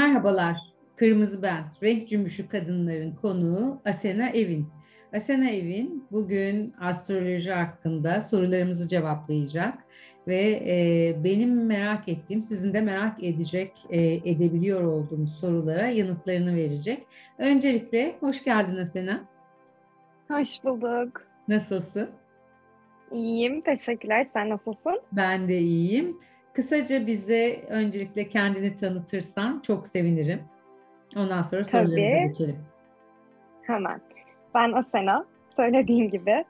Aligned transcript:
Merhabalar, 0.00 0.56
Kırmızı 0.96 1.42
Ben, 1.42 1.64
renk 1.82 2.08
cümbüşü 2.08 2.48
kadınların 2.48 3.14
konuğu 3.14 3.80
Asena 3.84 4.28
Evin. 4.28 4.66
Asena 5.16 5.50
Evin 5.50 6.04
bugün 6.12 6.74
astroloji 6.80 7.52
hakkında 7.52 8.20
sorularımızı 8.20 8.88
cevaplayacak 8.88 9.78
ve 10.28 10.62
e, 10.66 11.14
benim 11.24 11.66
merak 11.66 12.08
ettiğim, 12.08 12.42
sizin 12.42 12.74
de 12.74 12.80
merak 12.80 13.24
edecek, 13.24 13.72
e, 13.90 14.00
edebiliyor 14.02 14.82
olduğumuz 14.82 15.40
sorulara 15.40 15.86
yanıtlarını 15.86 16.56
verecek. 16.56 17.06
Öncelikle 17.38 18.16
hoş 18.20 18.44
geldin 18.44 18.76
Asena. 18.76 19.20
Hoş 20.28 20.64
bulduk. 20.64 21.22
Nasılsın? 21.48 22.10
İyiyim, 23.12 23.60
teşekkürler. 23.60 24.24
Sen 24.24 24.48
nasılsın? 24.48 25.00
Ben 25.12 25.48
de 25.48 25.58
iyiyim. 25.58 26.16
Kısaca 26.52 27.06
bize 27.06 27.64
öncelikle 27.68 28.28
kendini 28.28 28.76
tanıtırsan 28.76 29.60
çok 29.66 29.86
sevinirim. 29.86 30.40
Ondan 31.16 31.42
sonra 31.42 31.64
sorularımıza 31.64 32.16
Tabii. 32.16 32.28
geçelim. 32.28 32.58
Hemen. 33.62 34.00
Ben 34.54 34.72
Asena. 34.72 35.24
Söylediğim 35.56 36.10
gibi 36.10 36.44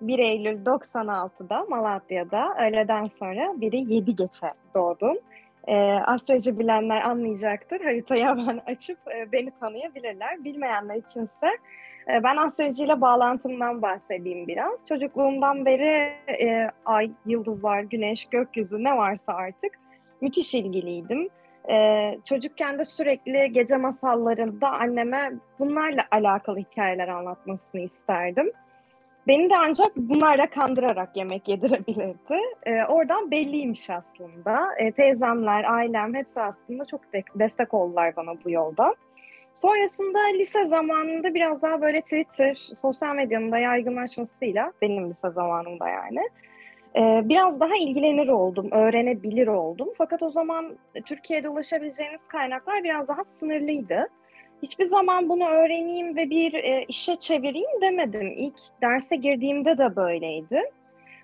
1 0.00 0.18
Eylül 0.18 0.64
96'da 0.64 1.64
Malatya'da 1.68 2.54
öğleden 2.66 3.06
sonra 3.06 3.60
biri 3.60 3.94
7 3.94 4.16
geçe 4.16 4.52
doğdum. 4.74 5.16
Astroloji 6.06 6.58
bilenler 6.58 7.00
anlayacaktır. 7.02 7.80
Haritayı 7.80 8.24
hemen 8.24 8.60
açıp 8.66 8.98
beni 9.32 9.50
tanıyabilirler. 9.60 10.44
Bilmeyenler 10.44 10.94
içinse 10.94 11.58
ben 12.08 12.36
astrolojiyle 12.36 13.00
bağlantımdan 13.00 13.82
bahsedeyim 13.82 14.46
biraz. 14.46 14.72
Çocukluğumdan 14.88 15.66
beri 15.66 16.12
e, 16.28 16.70
ay, 16.84 17.10
yıldızlar, 17.26 17.80
güneş, 17.80 18.24
gökyüzü 18.24 18.84
ne 18.84 18.96
varsa 18.96 19.34
artık 19.34 19.72
müthiş 20.20 20.54
ilgiliydim. 20.54 21.28
E, 21.70 22.18
çocukken 22.24 22.78
de 22.78 22.84
sürekli 22.84 23.52
gece 23.52 23.76
masallarında 23.76 24.68
anneme 24.68 25.32
bunlarla 25.58 26.04
alakalı 26.10 26.58
hikayeler 26.58 27.08
anlatmasını 27.08 27.80
isterdim. 27.80 28.52
Beni 29.26 29.50
de 29.50 29.56
ancak 29.56 29.96
bunlarla 29.96 30.46
kandırarak 30.46 31.16
yemek 31.16 31.48
yedirebilirdi. 31.48 32.40
E, 32.66 32.84
oradan 32.84 33.30
belliymiş 33.30 33.90
aslında. 33.90 34.74
E, 34.78 34.92
teyzemler, 34.92 35.64
ailem 35.64 36.14
hepsi 36.14 36.40
aslında 36.40 36.84
çok 36.84 37.12
de- 37.12 37.22
destek 37.34 37.74
oldular 37.74 38.16
bana 38.16 38.32
bu 38.44 38.50
yolda. 38.50 38.94
Sonrasında 39.62 40.18
lise 40.26 40.66
zamanında 40.66 41.34
biraz 41.34 41.62
daha 41.62 41.82
böyle 41.82 42.00
Twitter, 42.00 42.54
sosyal 42.74 43.14
medyanın 43.14 43.52
da 43.52 43.58
yaygınlaşmasıyla, 43.58 44.72
benim 44.82 45.10
lise 45.10 45.30
zamanımda 45.30 45.88
yani, 45.88 46.20
e, 46.96 47.28
biraz 47.28 47.60
daha 47.60 47.74
ilgilenir 47.80 48.28
oldum, 48.28 48.68
öğrenebilir 48.70 49.46
oldum. 49.46 49.88
Fakat 49.98 50.22
o 50.22 50.30
zaman 50.30 50.76
Türkiye'de 51.04 51.48
ulaşabileceğiniz 51.48 52.28
kaynaklar 52.28 52.84
biraz 52.84 53.08
daha 53.08 53.24
sınırlıydı. 53.24 54.08
Hiçbir 54.62 54.84
zaman 54.84 55.28
bunu 55.28 55.48
öğreneyim 55.48 56.16
ve 56.16 56.30
bir 56.30 56.54
e, 56.54 56.84
işe 56.88 57.16
çevireyim 57.16 57.80
demedim. 57.80 58.34
İlk 58.36 58.58
derse 58.82 59.16
girdiğimde 59.16 59.78
de 59.78 59.96
böyleydi. 59.96 60.62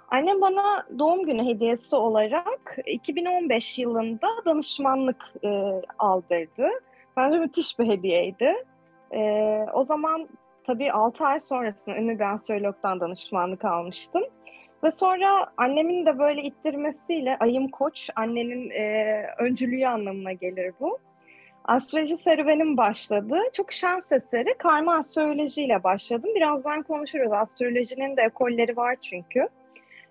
Annem 0.09 0.41
bana 0.41 0.87
doğum 0.99 1.25
günü 1.25 1.45
hediyesi 1.45 1.97
olarak 1.97 2.79
2015 2.87 3.79
yılında 3.79 4.29
danışmanlık 4.45 5.33
e, 5.45 5.49
aldırdı. 5.99 6.69
Bence 7.17 7.39
müthiş 7.39 7.79
bir 7.79 7.87
hediyeydi. 7.87 8.55
Ee, 9.15 9.67
o 9.75 9.83
zaman 9.83 10.29
tabii 10.67 10.93
6 10.93 11.25
ay 11.25 11.41
sonrasında 11.41 11.97
ünlü 11.97 12.25
astrologdan 12.25 13.01
danışmanlık 13.01 13.65
almıştım. 13.65 14.23
Ve 14.85 14.91
sonra 14.91 15.47
annemin 15.57 16.07
de 16.07 16.19
böyle 16.19 16.43
ittirmesiyle 16.43 17.37
ayım 17.41 17.69
koç, 17.69 18.11
annenin 18.17 18.71
e, 18.71 19.27
öncülüğü 19.39 19.87
anlamına 19.87 20.33
gelir 20.33 20.75
bu. 20.81 20.99
Astroloji 21.65 22.19
serüvenim 22.19 22.77
başladı. 22.77 23.39
Çok 23.53 23.73
şans 23.73 24.13
eseri 24.13 24.55
karma 24.59 24.97
astrolojiyle 24.97 25.85
başladım. 25.85 26.31
Birazdan 26.35 26.83
konuşuruz. 26.83 27.33
Astrolojinin 27.33 28.17
de 28.17 28.23
ekolleri 28.23 28.77
var 28.77 28.97
çünkü. 29.01 29.49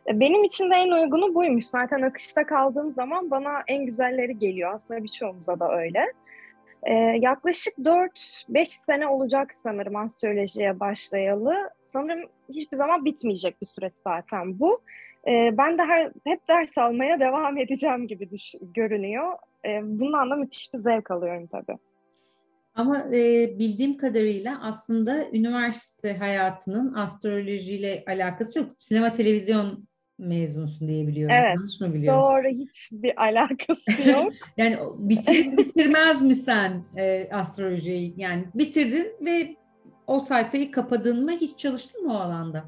Benim 0.07 0.43
için 0.43 0.71
de 0.71 0.75
en 0.75 0.91
uygunu 0.91 1.35
buymuş. 1.35 1.65
Zaten 1.65 2.01
akışta 2.01 2.45
kaldığım 2.45 2.91
zaman 2.91 3.31
bana 3.31 3.63
en 3.67 3.85
güzelleri 3.85 4.39
geliyor. 4.39 4.73
Aslında 4.73 5.03
birçoğumuza 5.03 5.59
da 5.59 5.77
öyle. 5.77 6.13
Ee, 6.83 6.93
yaklaşık 7.21 7.73
4-5 7.77 8.65
sene 8.65 9.07
olacak 9.07 9.53
sanırım 9.53 9.95
astrolojiye 9.95 10.79
başlayalı. 10.79 11.55
Sanırım 11.93 12.29
hiçbir 12.49 12.77
zaman 12.77 13.05
bitmeyecek 13.05 13.61
bir 13.61 13.67
süreç 13.67 13.93
zaten 13.95 14.59
bu. 14.59 14.81
Ee, 15.27 15.57
ben 15.57 15.77
de 15.77 15.81
her, 15.81 16.11
hep 16.25 16.47
ders 16.47 16.77
almaya 16.77 17.19
devam 17.19 17.57
edeceğim 17.57 18.07
gibi 18.07 18.29
düş- 18.31 18.55
görünüyor. 18.61 19.33
Ee, 19.65 19.79
bundan 19.83 20.29
da 20.29 20.35
müthiş 20.35 20.73
bir 20.73 20.79
zevk 20.79 21.11
alıyorum 21.11 21.47
tabii. 21.47 21.77
Ama 22.75 22.99
e, 23.13 23.49
bildiğim 23.59 23.97
kadarıyla 23.97 24.59
aslında 24.61 25.29
üniversite 25.31 26.17
hayatının 26.17 26.93
astrolojiyle 26.93 28.03
alakası 28.07 28.59
yok. 28.59 28.71
Sinema 28.79 29.13
televizyon 29.13 29.87
mezunsun 30.17 30.87
diye 30.87 31.07
biliyorum. 31.07 31.35
Evet, 31.39 31.55
Yanlış 31.55 31.81
mı 31.81 31.93
biliyorum? 31.93 32.21
Doğru, 32.21 32.47
hiçbir 32.47 33.13
alakası 33.23 33.91
yok. 34.09 34.33
Yani 34.57 34.77
bitir, 34.97 35.57
bitirmez 35.57 36.21
mi 36.21 36.35
sen 36.35 36.83
e, 36.97 37.29
astrolojiyi? 37.31 38.13
Yani 38.17 38.43
bitirdin 38.55 39.15
ve 39.21 39.55
o 40.07 40.19
sayfayı 40.19 40.71
kapadın 40.71 41.25
mı? 41.25 41.31
Hiç 41.31 41.59
çalıştın 41.59 42.05
mı 42.05 42.13
o 42.13 42.15
alanda? 42.15 42.65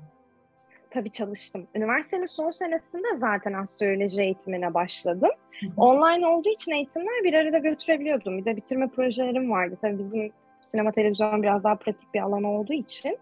Tabii 0.89 1.11
çalıştım. 1.11 1.67
Üniversitenin 1.75 2.25
son 2.25 2.51
senesinde 2.51 3.15
zaten 3.15 3.53
astroloji 3.53 4.21
eğitimine 4.21 4.73
başladım. 4.73 5.29
Online 5.77 6.27
olduğu 6.27 6.49
için 6.49 6.71
eğitimler 6.71 7.23
bir 7.23 7.33
arada 7.33 7.57
götürebiliyordum. 7.57 8.37
Bir 8.37 8.45
de 8.45 8.55
bitirme 8.55 8.87
projelerim 8.87 9.51
vardı. 9.51 9.77
Tabii 9.81 9.97
bizim 9.97 10.31
sinema 10.61 10.91
televizyon 10.91 11.43
biraz 11.43 11.63
daha 11.63 11.75
pratik 11.75 12.13
bir 12.13 12.19
alan 12.19 12.43
olduğu 12.43 12.73
için. 12.73 13.17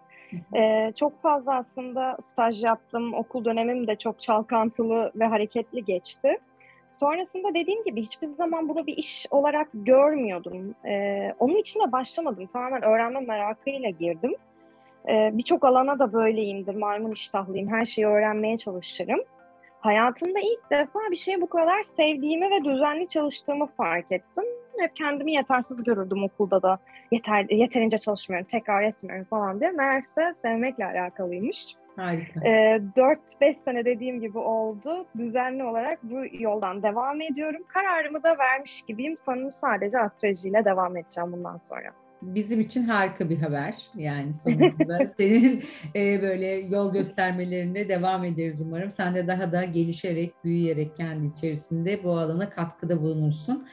Ee, 0.56 0.92
çok 0.96 1.22
fazla 1.22 1.56
aslında 1.56 2.18
staj 2.32 2.64
yaptım. 2.64 3.14
Okul 3.14 3.46
dönemim 3.46 3.88
de 3.88 3.96
çok 3.96 4.22
çalkantılı 4.22 5.12
ve 5.16 5.26
hareketli 5.26 5.86
geçti. 5.86 6.38
Sonrasında 7.00 7.54
dediğim 7.54 7.84
gibi 7.84 8.02
hiçbir 8.02 8.28
zaman 8.28 8.70
bunu 8.70 8.88
bir 8.88 8.98
iş 8.98 9.26
olarak 9.32 9.68
görmüyordum. 9.74 10.76
Ee, 10.86 11.34
onun 11.40 11.56
için 11.56 11.80
de 11.80 11.92
başlamadım. 11.92 12.48
Tamamen 12.54 12.84
öğrenme 12.84 13.20
merakıyla 13.20 13.90
girdim. 13.90 14.36
Ee, 15.10 15.30
Birçok 15.34 15.66
alana 15.66 16.00
da 16.00 16.14
böyleyimdir. 16.14 16.76
Maymun 16.76 17.12
iştahlıyım. 17.12 17.70
Her 17.70 17.86
şeyi 17.86 18.08
öğrenmeye 18.08 18.58
çalışırım. 18.58 19.20
Hayatımda 19.80 20.40
ilk 20.40 20.72
defa 20.72 21.00
bir 21.12 21.16
şeyi 21.16 21.42
bu 21.42 21.50
kadar 21.50 21.84
sevdiğimi 21.84 22.52
ve 22.52 22.64
düzenli 22.64 23.08
çalıştığımı 23.08 23.68
fark 23.68 24.12
ettim. 24.12 24.44
Hep 24.78 24.96
kendimi 24.96 25.32
yetersiz 25.34 25.84
görürdüm 25.84 26.24
okulda 26.24 26.62
da. 26.62 26.80
Yeter, 27.12 27.46
yeterince 27.50 27.98
çalışmıyorum, 27.98 28.48
tekrar 28.52 28.84
etmiyorum 28.84 29.26
falan 29.26 29.60
diye. 29.60 29.72
Meğerse 29.72 30.34
sevmekle 30.34 30.86
alakalıymış. 30.86 31.76
Harika. 31.96 32.48
Ee, 32.48 32.82
4-5 32.96 33.56
sene 33.56 33.86
dediğim 33.86 34.22
gibi 34.22 34.38
oldu. 34.38 35.06
Düzenli 35.18 35.64
olarak 35.64 36.00
bu 36.04 36.22
yoldan 36.40 36.84
devam 36.84 37.22
ediyorum. 37.22 37.62
Kararımı 37.68 38.24
da 38.24 38.38
vermiş 38.38 38.82
gibiyim. 38.82 39.18
Sanırım 39.26 39.52
sadece 39.52 40.00
astrolojiyle 40.00 40.66
devam 40.66 40.98
edeceğim 40.98 41.32
bundan 41.32 41.58
sonra. 41.58 41.92
Bizim 42.22 42.62
için 42.62 42.84
harika 42.84 43.30
bir 43.30 43.38
haber. 43.42 43.76
Yani 43.96 44.34
sonuçta 44.34 45.08
senin 45.18 45.64
e, 45.96 46.22
böyle 46.22 46.48
yol 46.48 46.94
göstermelerine 46.94 47.90
devam 47.90 48.24
ederiz 48.24 48.62
umarım. 48.62 48.92
Sen 48.92 49.16
de 49.16 49.28
daha 49.28 49.52
da 49.52 49.64
gelişerek, 49.64 50.34
büyüyerek 50.44 50.96
kendi 50.98 51.28
içerisinde 51.28 52.04
bu 52.04 52.12
alana 52.12 52.50
katkıda 52.50 53.02
bulunursun. 53.02 53.68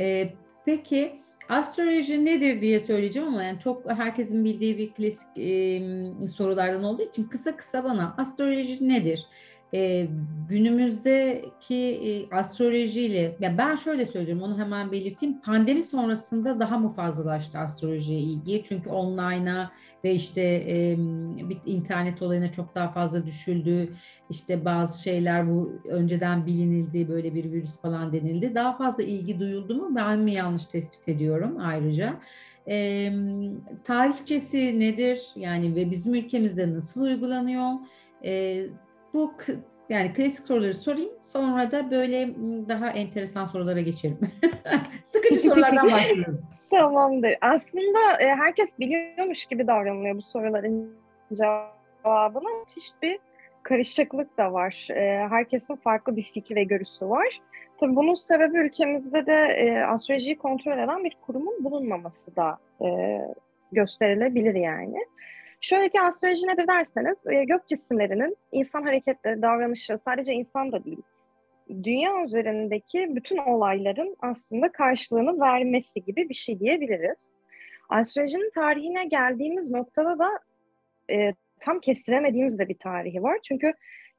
E, 0.00 0.32
peki 0.64 1.20
astroloji 1.48 2.24
nedir 2.24 2.60
diye 2.60 2.80
söyleyeceğim 2.80 3.28
ama 3.28 3.42
yani 3.42 3.58
çok 3.58 3.90
herkesin 3.90 4.44
bildiği 4.44 4.78
bir 4.78 4.94
klasik 4.94 5.28
e, 5.36 6.28
sorulardan 6.28 6.84
olduğu 6.84 7.02
için 7.02 7.24
kısa 7.24 7.56
kısa 7.56 7.84
bana 7.84 8.14
astroloji 8.18 8.88
nedir? 8.88 9.26
E, 9.74 10.06
günümüzdeki 10.48 11.74
e, 11.74 12.34
astrolojiyle, 12.36 13.36
ya 13.40 13.58
ben 13.58 13.76
şöyle 13.76 14.06
söylüyorum 14.06 14.42
onu 14.42 14.58
hemen 14.58 14.92
belirteyim. 14.92 15.40
Pandemi 15.40 15.82
sonrasında 15.82 16.60
daha 16.60 16.78
mı 16.78 16.92
fazlalaştı 16.92 17.58
astrolojiye 17.58 18.18
ilgi? 18.18 18.62
Çünkü 18.64 18.90
online'a 18.90 19.70
ve 20.04 20.14
işte 20.14 20.42
e, 20.68 20.96
internet 21.66 22.22
olayına 22.22 22.52
çok 22.52 22.74
daha 22.74 22.88
fazla 22.92 23.26
düşüldü. 23.26 23.92
İşte 24.30 24.64
bazı 24.64 25.02
şeyler 25.02 25.50
bu 25.50 25.72
önceden 25.84 26.46
bilinildi, 26.46 27.08
böyle 27.08 27.34
bir 27.34 27.52
virüs 27.52 27.76
falan 27.82 28.12
denildi. 28.12 28.54
Daha 28.54 28.76
fazla 28.76 29.02
ilgi 29.02 29.40
duyuldu 29.40 29.74
mu? 29.74 29.96
Ben 29.96 30.18
mi 30.18 30.32
yanlış 30.32 30.64
tespit 30.64 31.08
ediyorum 31.08 31.56
ayrıca? 31.60 32.14
E, 32.68 33.12
tarihçesi 33.84 34.80
nedir? 34.80 35.20
Yani 35.36 35.74
ve 35.74 35.90
bizim 35.90 36.14
ülkemizde 36.14 36.74
nasıl 36.74 37.00
uygulanıyor? 37.00 37.72
E, 38.24 38.64
bu 39.14 39.34
yani 39.88 40.12
klasik 40.12 40.46
soruları 40.46 40.74
sorayım. 40.74 41.10
Sonra 41.20 41.72
da 41.72 41.90
böyle 41.90 42.28
daha 42.68 42.90
enteresan 42.90 43.46
sorulara 43.46 43.80
geçerim. 43.80 44.18
Sıkıcı 45.04 45.40
sorulardan 45.40 45.90
başlıyorum. 45.90 46.40
Tamamdır. 46.70 47.34
Aslında 47.40 48.20
e, 48.20 48.26
herkes 48.26 48.78
biliyormuş 48.78 49.46
gibi 49.46 49.66
davranılıyor 49.66 50.16
bu 50.16 50.22
soruların 50.22 50.94
cevabına. 51.32 52.48
Müthiş 52.60 52.90
bir 53.02 53.18
karışıklık 53.62 54.38
da 54.38 54.52
var. 54.52 54.86
E, 54.90 55.28
herkesin 55.30 55.76
farklı 55.76 56.16
bir 56.16 56.22
fikri 56.22 56.54
ve 56.54 56.64
görüşü 56.64 57.08
var. 57.08 57.40
Tabii 57.80 57.96
bunun 57.96 58.14
sebebi 58.14 58.58
ülkemizde 58.58 59.26
de 59.26 59.34
e, 59.34 59.82
astrolojiyi 59.82 60.38
kontrol 60.38 60.78
eden 60.78 61.04
bir 61.04 61.16
kurumun 61.26 61.64
bulunmaması 61.64 62.36
da 62.36 62.58
e, 62.84 63.18
gösterilebilir 63.72 64.54
yani. 64.54 64.98
Şöyle 65.60 65.88
ki 65.88 66.00
astroloji 66.00 66.46
nedir 66.46 66.66
derseniz 66.66 67.16
e, 67.26 67.44
gök 67.44 67.66
cisimlerinin 67.66 68.36
insan 68.52 68.82
hareketleri, 68.82 69.42
davranışı 69.42 69.98
sadece 69.98 70.32
insan 70.32 70.72
da 70.72 70.84
değil, 70.84 71.02
dünya 71.68 72.24
üzerindeki 72.24 73.16
bütün 73.16 73.36
olayların 73.36 74.16
aslında 74.20 74.72
karşılığını 74.72 75.40
vermesi 75.40 76.04
gibi 76.04 76.28
bir 76.28 76.34
şey 76.34 76.60
diyebiliriz. 76.60 77.30
Astrolojinin 77.88 78.50
tarihine 78.54 79.04
geldiğimiz 79.04 79.70
noktada 79.70 80.18
da 80.18 80.28
e, 81.10 81.34
tam 81.60 81.80
kestiremediğimiz 81.80 82.58
de 82.58 82.68
bir 82.68 82.78
tarihi 82.78 83.22
var. 83.22 83.38
Çünkü 83.42 83.72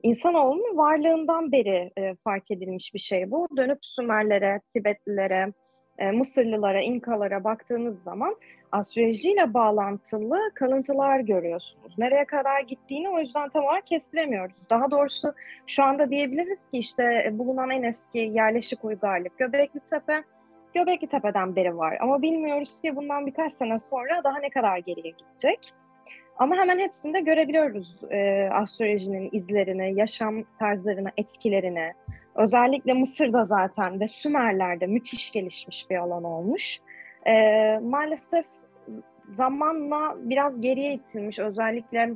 insanoğlunun 0.03 0.77
varlığından 0.77 1.51
beri 1.51 1.91
e, 1.97 2.15
fark 2.23 2.51
edilmiş 2.51 2.93
bir 2.93 2.99
şey 2.99 3.31
bu. 3.31 3.47
Dönüp 3.57 3.79
Sümerlere, 3.81 4.61
Tibetlilere, 4.73 5.53
e, 6.01 6.11
Mısırlılara, 6.11 6.81
İnkalara 6.81 7.43
baktığınız 7.43 8.03
zaman 8.03 8.35
astrolojiyle 8.71 9.53
bağlantılı 9.53 10.51
kalıntılar 10.55 11.19
görüyorsunuz. 11.19 11.97
Nereye 11.97 12.25
kadar 12.25 12.61
gittiğini 12.61 13.09
o 13.09 13.19
yüzden 13.19 13.49
tam 13.49 13.63
olarak 13.63 13.87
kestiremiyoruz. 13.87 14.55
Daha 14.69 14.91
doğrusu 14.91 15.33
şu 15.67 15.83
anda 15.83 16.09
diyebiliriz 16.09 16.69
ki 16.69 16.77
işte 16.77 17.29
bulunan 17.31 17.69
en 17.69 17.83
eski 17.83 18.19
yerleşik 18.19 18.85
uygarlık 18.85 19.37
Göbekli 19.37 19.79
Tepe, 19.89 20.23
Göbekli 20.73 21.07
Tepe'den 21.07 21.55
beri 21.55 21.77
var. 21.77 21.97
Ama 22.01 22.21
bilmiyoruz 22.21 22.81
ki 22.81 22.95
bundan 22.95 23.25
birkaç 23.25 23.53
sene 23.53 23.79
sonra 23.79 24.23
daha 24.23 24.39
ne 24.39 24.49
kadar 24.49 24.77
geriye 24.77 25.13
gidecek. 25.17 25.73
Ama 26.37 26.55
hemen 26.55 26.79
hepsinde 26.79 27.19
görebiliyoruz 27.19 27.99
e, 28.11 28.49
astrolojinin 28.51 29.29
izlerini, 29.31 29.99
yaşam 29.99 30.43
tarzlarını, 30.59 31.11
etkilerini. 31.17 31.93
Özellikle 32.35 32.93
Mısır'da 32.93 33.45
zaten 33.45 33.99
ve 33.99 34.07
Sümerler'de 34.07 34.87
müthiş 34.87 35.31
gelişmiş 35.31 35.89
bir 35.89 35.95
alan 35.95 36.23
olmuş. 36.23 36.79
E, 37.27 37.33
maalesef 37.83 38.45
zamanla 39.37 40.15
biraz 40.19 40.61
geriye 40.61 40.93
itilmiş. 40.93 41.39
Özellikle 41.39 42.11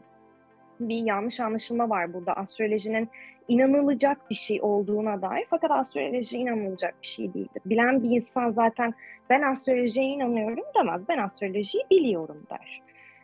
bir 0.79 0.97
yanlış 0.97 1.39
anlaşılma 1.39 1.89
var 1.89 2.13
burada. 2.13 2.33
Astrolojinin 2.33 3.09
inanılacak 3.47 4.29
bir 4.29 4.35
şey 4.35 4.61
olduğuna 4.61 5.21
dair. 5.21 5.45
Fakat 5.49 5.71
astroloji 5.71 6.37
inanılacak 6.37 6.95
bir 7.01 7.07
şey 7.07 7.33
değildir. 7.33 7.61
Bilen 7.65 8.03
bir 8.03 8.09
insan 8.09 8.51
zaten 8.51 8.93
ben 9.29 9.41
astrolojiye 9.41 10.05
inanıyorum 10.05 10.63
demez. 10.75 11.09
Ben 11.09 11.17
astrolojiyi 11.17 11.83
biliyorum 11.91 12.47
der. 12.49 12.81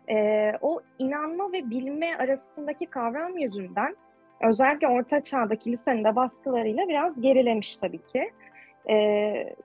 Ee, 0.09 0.53
o 0.61 0.81
inanma 0.99 1.51
ve 1.51 1.69
bilme 1.69 2.15
arasındaki 2.17 2.85
kavram 2.85 3.37
yüzünden 3.37 3.95
özellikle 4.43 4.87
Orta 4.87 5.23
Çağ'da 5.23 5.55
kilisenin 5.55 6.03
de 6.03 6.15
baskılarıyla 6.15 6.87
biraz 6.87 7.21
gerilemiş 7.21 7.77
tabii 7.77 8.05
ki. 8.05 8.31
Ee, 8.89 9.55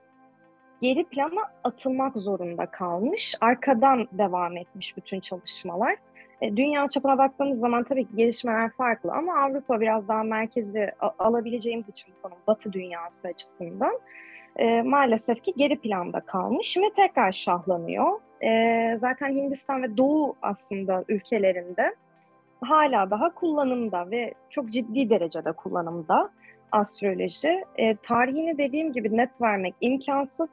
geri 0.81 1.03
plana 1.03 1.41
atılmak 1.63 2.15
zorunda 2.17 2.65
kalmış. 2.65 3.35
Arkadan 3.41 4.07
devam 4.11 4.57
etmiş 4.57 4.97
bütün 4.97 5.19
çalışmalar. 5.19 5.95
E, 6.41 6.57
dünya 6.57 6.87
çapına 6.87 7.17
baktığımız 7.17 7.59
zaman 7.59 7.83
tabii 7.83 8.05
ki 8.05 8.15
gelişmeler 8.15 8.69
farklı 8.69 9.11
ama 9.11 9.39
Avrupa 9.39 9.81
biraz 9.81 10.07
daha 10.07 10.23
merkezi 10.23 10.91
alabileceğimiz 11.19 11.89
için 11.89 12.13
bu 12.23 12.29
Batı 12.47 12.73
dünyası 12.73 13.27
açısından 13.27 13.99
e, 14.55 14.81
maalesef 14.81 15.43
ki 15.43 15.53
geri 15.57 15.79
planda 15.79 16.19
kalmış. 16.19 16.67
Şimdi 16.67 16.87
tekrar 16.95 17.31
şahlanıyor. 17.31 18.19
E, 18.43 18.93
zaten 18.97 19.29
Hindistan 19.29 19.83
ve 19.83 19.97
Doğu 19.97 20.35
aslında 20.41 21.03
ülkelerinde 21.07 21.95
hala 22.61 23.09
daha 23.11 23.33
kullanımda 23.33 24.11
ve 24.11 24.33
çok 24.49 24.69
ciddi 24.69 25.09
derecede 25.09 25.51
kullanımda 25.51 26.29
astroloji. 26.71 27.63
E, 27.75 27.95
tarihini 27.95 28.57
dediğim 28.57 28.93
gibi 28.93 29.17
net 29.17 29.41
vermek 29.41 29.75
imkansız. 29.81 30.49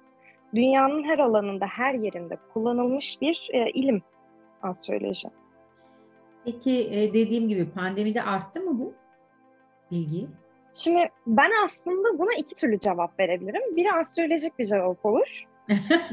Dünyanın 0.55 1.05
her 1.05 1.19
alanında, 1.19 1.67
her 1.67 1.95
yerinde 1.95 2.39
kullanılmış 2.53 3.21
bir 3.21 3.49
e, 3.53 3.71
ilim 3.71 4.03
astroloji. 4.63 5.29
Peki 6.45 6.89
e, 6.91 7.15
dediğim 7.15 7.49
gibi 7.49 7.71
pandemide 7.71 8.23
arttı 8.23 8.61
mı 8.61 8.79
bu 8.79 8.93
bilgi? 9.91 10.27
Şimdi 10.75 11.09
ben 11.27 11.51
aslında 11.65 12.19
buna 12.19 12.35
iki 12.39 12.55
türlü 12.55 12.81
cevap 12.81 13.21
verebilirim. 13.21 13.77
Biri 13.77 13.93
astrolojik 13.93 14.59
bir 14.59 14.65
cevap 14.65 15.07
olur. 15.07 15.45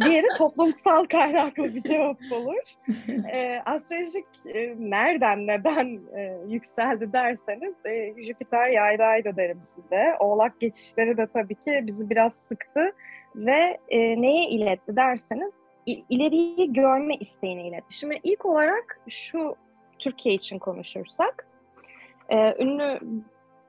Diğeri 0.05 0.27
toplumsal 0.37 1.05
kaynaklı 1.05 1.75
bir 1.75 1.81
cevap 1.81 2.17
olur. 2.31 2.55
E, 3.31 3.61
astrolojik 3.65 4.25
e, 4.45 4.75
nereden, 4.79 5.47
neden 5.47 5.99
e, 6.15 6.37
yükseldi 6.47 7.13
derseniz 7.13 7.73
e, 7.85 8.23
Jüpiter 8.23 8.67
yaydaydı 8.67 9.35
derim 9.37 9.61
size. 9.75 10.15
Oğlak 10.19 10.59
geçişleri 10.59 11.17
de 11.17 11.27
tabii 11.33 11.55
ki 11.55 11.79
bizi 11.83 12.09
biraz 12.09 12.35
sıktı 12.35 12.91
ve 13.35 13.77
e, 13.89 14.21
neye 14.21 14.49
iletti 14.49 14.95
derseniz 14.95 15.53
ileriyi 15.85 16.73
görme 16.73 17.15
isteğini 17.15 17.67
iletti. 17.67 17.95
Şimdi 17.97 18.19
ilk 18.23 18.45
olarak 18.45 18.99
şu 19.09 19.55
Türkiye 19.99 20.35
için 20.35 20.59
konuşursak, 20.59 21.47
e, 22.29 22.63
ünlü 22.63 22.99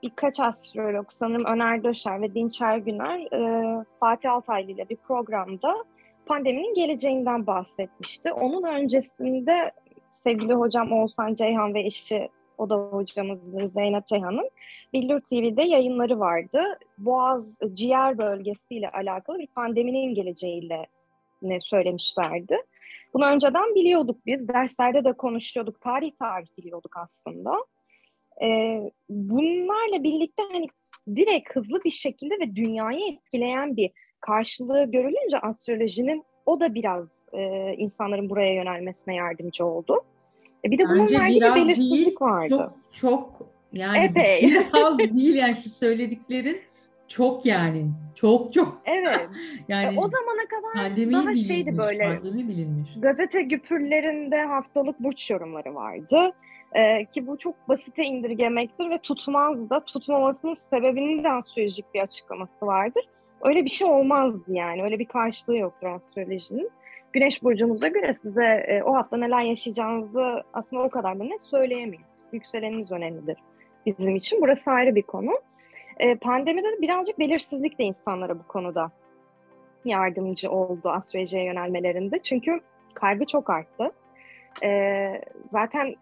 birkaç 0.02 0.40
astrolog 0.40 1.06
sanırım 1.10 1.44
Öner 1.44 1.84
Döşer 1.84 2.22
ve 2.22 2.34
Dinçer 2.34 2.78
Güner 2.78 3.20
e, 3.20 3.84
Fatih 4.00 4.32
Altaylı 4.32 4.70
ile 4.70 4.88
bir 4.88 4.96
programda 4.96 5.84
pandeminin 6.26 6.74
geleceğinden 6.74 7.46
bahsetmişti. 7.46 8.32
Onun 8.32 8.62
öncesinde 8.62 9.72
sevgili 10.10 10.54
hocam 10.54 10.92
Oğuzhan 10.92 11.34
Ceyhan 11.34 11.74
ve 11.74 11.80
eşi 11.80 12.28
o 12.58 12.70
da 12.70 12.76
hocamızdır 12.76 13.64
Zeynep 13.64 14.06
Ceyhan'ın 14.06 14.50
Billur 14.92 15.20
TV'de 15.20 15.62
yayınları 15.62 16.20
vardı. 16.20 16.78
Boğaz 16.98 17.56
ciğer 17.74 18.18
bölgesiyle 18.18 18.90
alakalı 18.90 19.38
bir 19.38 19.46
pandeminin 19.46 20.14
geleceğiyle 20.14 20.86
ne 21.42 21.60
söylemişlerdi. 21.60 22.56
Bunu 23.14 23.26
önceden 23.26 23.74
biliyorduk 23.74 24.26
biz. 24.26 24.48
Derslerde 24.48 25.04
de 25.04 25.12
konuşuyorduk. 25.12 25.80
Tarih 25.80 26.12
tarih 26.18 26.46
biliyorduk 26.58 26.96
aslında. 26.96 27.64
Ee, 28.42 28.90
bunlarla 29.08 30.02
birlikte 30.02 30.42
hani 30.52 30.66
direkt 31.16 31.56
hızlı 31.56 31.84
bir 31.84 31.90
şekilde 31.90 32.34
ve 32.34 32.56
dünyayı 32.56 33.12
etkileyen 33.12 33.76
bir 33.76 33.90
karşılığı 34.20 34.90
görülünce 34.90 35.38
astrolojinin 35.38 36.24
o 36.46 36.60
da 36.60 36.74
biraz 36.74 37.12
e, 37.32 37.72
insanların 37.78 38.30
buraya 38.30 38.54
yönelmesine 38.54 39.14
yardımcı 39.14 39.64
oldu. 39.64 40.00
E, 40.64 40.70
bir 40.70 40.78
de 40.78 40.84
bunun 40.84 40.98
Bence 40.98 41.18
verdiği 41.18 41.40
bir 41.40 41.54
belirsizlik 41.54 42.06
değil, 42.06 42.16
vardı. 42.20 42.72
Çok, 42.92 42.92
çok 42.92 43.48
yani 43.72 43.98
Epey. 43.98 44.50
biraz 44.50 44.98
değil 45.18 45.34
yani 45.34 45.56
şu 45.56 45.70
söylediklerin 45.70 46.60
çok 47.08 47.46
yani. 47.46 47.90
Çok 48.14 48.52
çok. 48.52 48.82
Evet. 48.84 49.28
yani 49.68 49.96
e, 49.96 49.98
o 49.98 50.08
zamana 50.08 50.46
kadar 50.48 50.90
daha 50.90 50.96
bilinmiş, 50.96 51.46
şeydi 51.46 51.78
böyle. 51.78 52.04
Pandemi 52.04 52.48
bilinmiş. 52.48 52.90
Gazete 52.96 53.42
güpürlerinde 53.42 54.42
haftalık 54.42 55.00
burç 55.00 55.30
yorumları 55.30 55.74
vardı. 55.74 56.32
Ee, 56.74 57.04
ki 57.04 57.26
bu 57.26 57.38
çok 57.38 57.68
basite 57.68 58.04
indirgemektir 58.04 58.90
ve 58.90 58.98
tutmaz 58.98 59.70
da 59.70 59.84
tutmamasının 59.84 60.54
sebebinin 60.54 61.24
de 61.24 61.30
astrolojik 61.30 61.94
bir 61.94 62.00
açıklaması 62.00 62.66
vardır. 62.66 63.04
Öyle 63.42 63.64
bir 63.64 63.70
şey 63.70 63.88
olmazdı 63.88 64.52
yani. 64.52 64.82
Öyle 64.82 64.98
bir 64.98 65.04
karşılığı 65.04 65.56
yoktur 65.56 65.86
astrolojinin. 65.86 66.70
Güneş 67.12 67.42
burcunuza 67.42 67.88
göre 67.88 68.14
size 68.22 68.44
e, 68.44 68.82
o 68.82 68.94
hafta 68.94 69.16
neler 69.16 69.42
yaşayacağınızı 69.42 70.42
aslında 70.52 70.82
o 70.82 70.90
kadar 70.90 71.18
da 71.18 71.24
net 71.24 71.42
söyleyemeyiz. 71.42 72.28
Yükseleniniz 72.32 72.92
önemlidir 72.92 73.36
bizim 73.86 74.16
için. 74.16 74.40
Burası 74.40 74.70
ayrı 74.70 74.94
bir 74.94 75.02
konu. 75.02 75.32
E, 75.98 76.14
pandemide 76.14 76.66
de 76.66 76.80
birazcık 76.80 77.18
belirsizlik 77.18 77.78
de 77.78 77.84
insanlara 77.84 78.38
bu 78.38 78.42
konuda 78.48 78.90
yardımcı 79.84 80.50
oldu 80.50 80.90
astrolojiye 80.90 81.44
yönelmelerinde. 81.44 82.18
Çünkü 82.22 82.60
kaygı 82.94 83.24
çok 83.24 83.50
arttı. 83.50 83.92
E, 84.62 85.20
zaten 85.52 85.94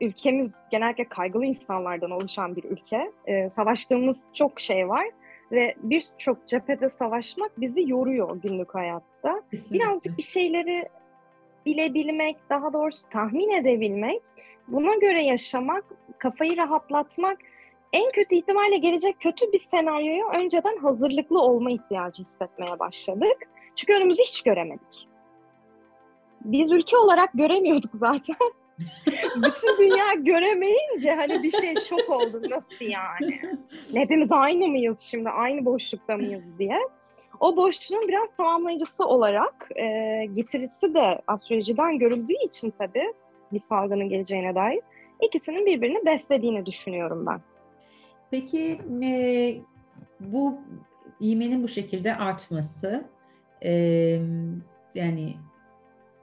ülkemiz 0.00 0.54
genellikle 0.70 1.04
kaygılı 1.04 1.44
insanlardan 1.44 2.10
oluşan 2.10 2.56
bir 2.56 2.64
ülke. 2.64 3.12
E, 3.26 3.50
savaştığımız 3.50 4.24
çok 4.32 4.60
şey 4.60 4.88
var 4.88 5.06
ve 5.52 5.74
birçok 5.78 6.46
cephede 6.46 6.88
savaşmak 6.88 7.60
bizi 7.60 7.90
yoruyor 7.90 8.36
günlük 8.36 8.74
hayatta. 8.74 9.42
Kesinlikle. 9.50 9.74
Birazcık 9.74 10.18
bir 10.18 10.22
şeyleri 10.22 10.88
bilebilmek, 11.66 12.36
daha 12.50 12.72
doğrusu 12.72 13.08
tahmin 13.08 13.50
edebilmek, 13.50 14.22
buna 14.68 14.94
göre 14.94 15.22
yaşamak, 15.22 15.84
kafayı 16.18 16.56
rahatlatmak 16.56 17.38
en 17.92 18.10
kötü 18.10 18.36
ihtimalle 18.36 18.76
gelecek 18.76 19.20
kötü 19.20 19.52
bir 19.52 19.58
senaryoya 19.58 20.28
önceden 20.28 20.76
hazırlıklı 20.76 21.40
olma 21.40 21.70
ihtiyacı 21.70 22.24
hissetmeye 22.24 22.78
başladık. 22.78 23.36
Çünkü 23.74 23.94
önümüzü 23.94 24.22
hiç 24.22 24.42
göremedik. 24.42 25.08
Biz 26.40 26.72
ülke 26.72 26.96
olarak 26.96 27.30
göremiyorduk 27.34 27.90
zaten. 27.94 28.36
Bütün 29.36 29.78
dünya 29.78 30.14
göremeyince 30.14 31.14
hani 31.14 31.42
bir 31.42 31.50
şey 31.50 31.74
şok 31.76 32.10
oldu 32.10 32.42
nasıl 32.50 32.84
yani? 32.84 33.40
Hepimiz 33.92 34.32
aynı 34.32 34.68
mıyız 34.68 35.00
şimdi? 35.00 35.28
Aynı 35.28 35.64
boşlukta 35.64 36.16
mıyız 36.16 36.58
diye. 36.58 36.78
O 37.40 37.56
boşluğun 37.56 38.08
biraz 38.08 38.36
tamamlayıcısı 38.36 39.04
olarak 39.04 39.68
e, 39.76 39.86
getirisi 40.32 40.94
de 40.94 41.20
astrolojiden 41.26 41.98
görüldüğü 41.98 42.46
için 42.46 42.72
tabii 42.78 43.12
bir 43.52 43.60
salgının 43.68 44.08
geleceğine 44.08 44.54
dair 44.54 44.80
ikisinin 45.22 45.66
birbirini 45.66 46.06
beslediğini 46.06 46.66
düşünüyorum 46.66 47.26
ben. 47.26 47.40
Peki 48.30 48.80
e, 49.04 49.10
bu 50.20 50.58
iğmenin 51.20 51.62
bu 51.62 51.68
şekilde 51.68 52.16
artması 52.16 53.04
e, 53.64 53.72
yani 54.94 55.34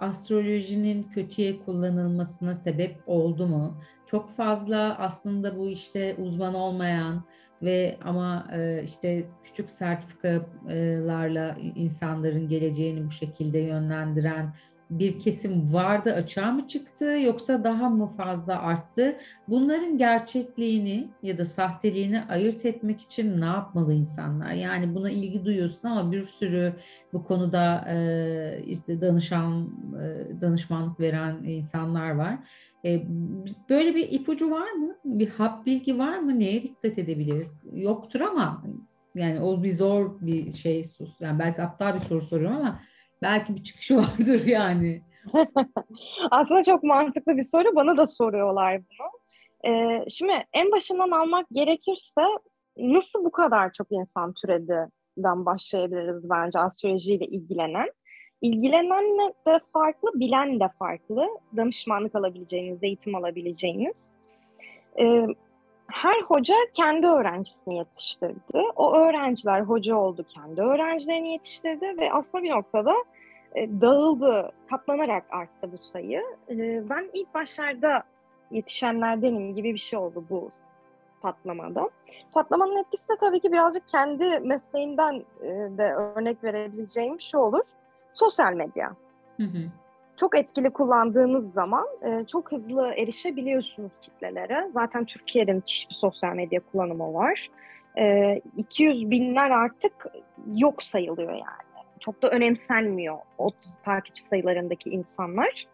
astrolojinin 0.01 1.03
kötüye 1.03 1.59
kullanılmasına 1.59 2.55
sebep 2.55 2.95
oldu 3.05 3.47
mu? 3.47 3.77
Çok 4.05 4.29
fazla 4.29 4.97
aslında 4.99 5.57
bu 5.57 5.69
işte 5.69 6.15
uzman 6.15 6.53
olmayan 6.53 7.23
ve 7.61 7.97
ama 8.03 8.47
e, 8.53 8.83
işte 8.83 9.25
küçük 9.43 9.71
sertifikalarla 9.71 11.57
insanların 11.75 12.49
geleceğini 12.49 13.05
bu 13.05 13.11
şekilde 13.11 13.59
yönlendiren 13.59 14.53
bir 14.91 15.19
kesim 15.19 15.73
vardı 15.73 16.13
açığa 16.13 16.51
mı 16.51 16.67
çıktı 16.67 17.05
yoksa 17.05 17.63
daha 17.63 17.89
mı 17.89 18.07
fazla 18.17 18.61
arttı? 18.61 19.17
Bunların 19.47 19.97
gerçekliğini 19.97 21.09
ya 21.23 21.37
da 21.37 21.45
sahteliğini 21.45 22.21
ayırt 22.21 22.65
etmek 22.65 23.01
için 23.01 23.41
ne 23.41 23.45
yapmalı 23.45 23.93
insanlar? 23.93 24.53
Yani 24.53 24.95
buna 24.95 25.09
ilgi 25.09 25.45
duyuyorsun 25.45 25.87
ama 25.87 26.11
bir 26.11 26.21
sürü 26.21 26.73
bu 27.13 27.23
konuda 27.23 27.85
e, 27.89 28.63
işte 28.65 29.01
danışan 29.01 29.69
e, 30.01 30.41
danışmanlık 30.41 30.99
veren 30.99 31.43
insanlar 31.43 32.11
var. 32.11 32.37
E, 32.85 33.03
böyle 33.69 33.95
bir 33.95 34.11
ipucu 34.11 34.51
var 34.51 34.71
mı? 34.71 34.95
Bir 35.05 35.29
hap 35.29 35.65
bilgi 35.65 35.97
var 35.99 36.19
mı? 36.19 36.39
Neye 36.39 36.63
dikkat 36.63 36.99
edebiliriz? 36.99 37.63
Yoktur 37.73 38.21
ama 38.21 38.63
yani 39.15 39.41
o 39.41 39.63
bir 39.63 39.73
zor 39.73 40.21
bir 40.21 40.51
şey. 40.51 40.85
Yani 41.19 41.39
belki 41.39 41.61
aptal 41.61 41.95
bir 41.95 41.99
soru 41.99 42.21
soruyorum 42.21 42.57
ama 42.57 42.81
belki 43.21 43.55
bir 43.55 43.63
çıkışı 43.63 43.97
vardır 43.97 44.45
yani. 44.45 45.01
Aslında 46.31 46.63
çok 46.63 46.83
mantıklı 46.83 47.37
bir 47.37 47.43
soru. 47.43 47.75
Bana 47.75 47.97
da 47.97 48.07
soruyorlar 48.07 48.81
bunu. 48.81 49.21
Ee, 49.73 50.05
şimdi 50.09 50.33
en 50.53 50.71
başından 50.71 51.11
almak 51.11 51.47
gerekirse 51.51 52.21
nasıl 52.77 53.25
bu 53.25 53.31
kadar 53.31 53.73
çok 53.73 53.87
insan 53.91 54.33
türediden 54.33 55.45
başlayabiliriz 55.45 56.29
bence 56.29 56.59
astrolojiyle 56.59 57.25
ilgilenen. 57.25 57.91
İlgilenen 58.41 59.33
de 59.47 59.59
farklı, 59.73 60.09
bilen 60.13 60.59
de 60.59 60.69
farklı. 60.79 61.27
Danışmanlık 61.57 62.15
alabileceğiniz, 62.15 62.83
eğitim 62.83 63.15
alabileceğiniz. 63.15 64.09
Ee, 64.99 65.27
her 65.93 66.21
hoca 66.27 66.55
kendi 66.73 67.07
öğrencisini 67.07 67.77
yetiştirdi. 67.77 68.61
O 68.75 68.95
öğrenciler 68.95 69.61
hoca 69.61 69.95
oldu, 69.95 70.25
kendi 70.35 70.61
öğrencilerini 70.61 71.31
yetiştirdi 71.31 71.97
ve 71.97 72.13
aslında 72.13 72.43
bir 72.43 72.51
noktada 72.51 72.93
e, 73.55 73.81
dağıldı, 73.81 74.51
katlanarak 74.69 75.23
arttı 75.29 75.71
bu 75.71 75.85
sayı. 75.85 76.23
E, 76.49 76.89
ben 76.89 77.09
ilk 77.13 77.33
başlarda 77.33 78.03
yetişenlerdenim 78.51 79.55
gibi 79.55 79.73
bir 79.73 79.79
şey 79.79 79.99
oldu 79.99 80.25
bu 80.29 80.51
patlamada. 81.21 81.89
Patlamanın 82.33 82.77
etkisi 82.77 83.09
de 83.09 83.13
tabii 83.19 83.39
ki 83.39 83.51
birazcık 83.51 83.87
kendi 83.87 84.39
mesleğimden 84.39 85.23
e, 85.41 85.47
de 85.77 85.93
örnek 85.93 86.43
verebileceğim 86.43 87.19
şu 87.19 87.37
olur. 87.37 87.63
Sosyal 88.13 88.53
medya. 88.53 88.95
Hı 89.37 89.43
hı. 89.43 89.71
Çok 90.21 90.37
etkili 90.37 90.69
kullandığınız 90.69 91.53
zaman 91.53 91.87
e, 92.03 92.25
çok 92.25 92.51
hızlı 92.51 92.93
erişebiliyorsunuz 92.97 93.91
kitlelere. 94.01 94.67
Zaten 94.69 95.05
Türkiye'de 95.05 95.53
müthiş 95.53 95.89
bir 95.89 95.95
sosyal 95.95 96.35
medya 96.35 96.59
kullanımı 96.71 97.13
var. 97.13 97.49
E, 97.97 98.35
200 98.57 99.11
binler 99.11 99.49
artık 99.49 100.07
yok 100.55 100.83
sayılıyor 100.83 101.31
yani. 101.31 101.85
Çok 101.99 102.21
da 102.21 102.29
önemsenmiyor 102.29 103.17
o 103.37 103.49
takipçi 103.85 104.23
sayılarındaki 104.23 104.89
insanlar. 104.89 105.67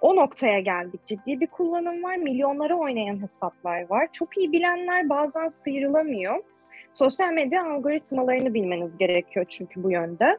O 0.00 0.16
noktaya 0.16 0.60
geldik. 0.60 1.04
Ciddi 1.04 1.40
bir 1.40 1.46
kullanım 1.46 2.02
var. 2.02 2.16
Milyonlara 2.16 2.74
oynayan 2.74 3.22
hesaplar 3.22 3.90
var. 3.90 4.08
Çok 4.12 4.38
iyi 4.38 4.52
bilenler 4.52 5.08
bazen 5.08 5.48
sıyrılamıyor. 5.48 6.42
Sosyal 6.94 7.32
medya 7.32 7.66
algoritmalarını 7.72 8.54
bilmeniz 8.54 8.98
gerekiyor 8.98 9.46
çünkü 9.48 9.82
bu 9.82 9.90
yönde. 9.90 10.38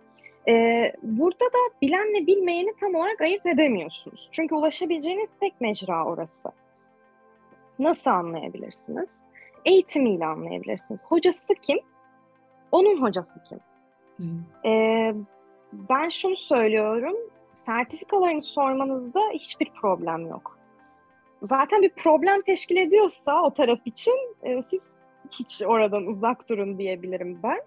Ee, 0.50 0.94
burada 1.04 1.46
da 1.46 1.58
bilenle 1.82 2.28
bilmeyeni 2.28 2.74
tam 2.80 2.96
olarak 2.96 3.22
ayırt 3.22 3.46
edemiyorsunuz. 3.46 4.30
Çünkü 4.32 4.56
ulaşabileceğiniz 4.56 5.30
tek 5.40 5.62
mecra 5.62 6.06
orası. 6.06 6.50
Nasıl 7.80 8.12
anlayabilirsiniz? 8.12 9.10
Eğitimiyle 9.66 10.26
anlayabilirsiniz. 10.26 11.04
Hocası 11.06 11.54
kim? 11.56 11.80
Onun 12.72 13.02
hocası 13.02 13.44
kim? 13.44 13.60
Hmm. 14.18 14.72
Ee, 14.72 15.14
ben 15.74 16.10
şunu 16.10 16.38
söylüyorum, 16.38 17.16
sertifikalarını 17.54 18.42
sormanızda 18.42 19.22
hiçbir 19.34 19.72
problem 19.82 20.28
yok. 20.28 20.58
Zaten 21.42 21.82
bir 21.82 21.90
problem 21.90 22.42
teşkil 22.42 22.78
ediyorsa 22.78 23.44
o 23.44 23.54
taraf 23.54 23.80
için 23.86 24.36
e, 24.44 24.64
siz 24.64 24.82
hiç 25.32 25.62
oradan 25.66 26.06
uzak 26.06 26.50
durun 26.50 26.78
diyebilirim 26.78 27.40
ben. 27.44 27.62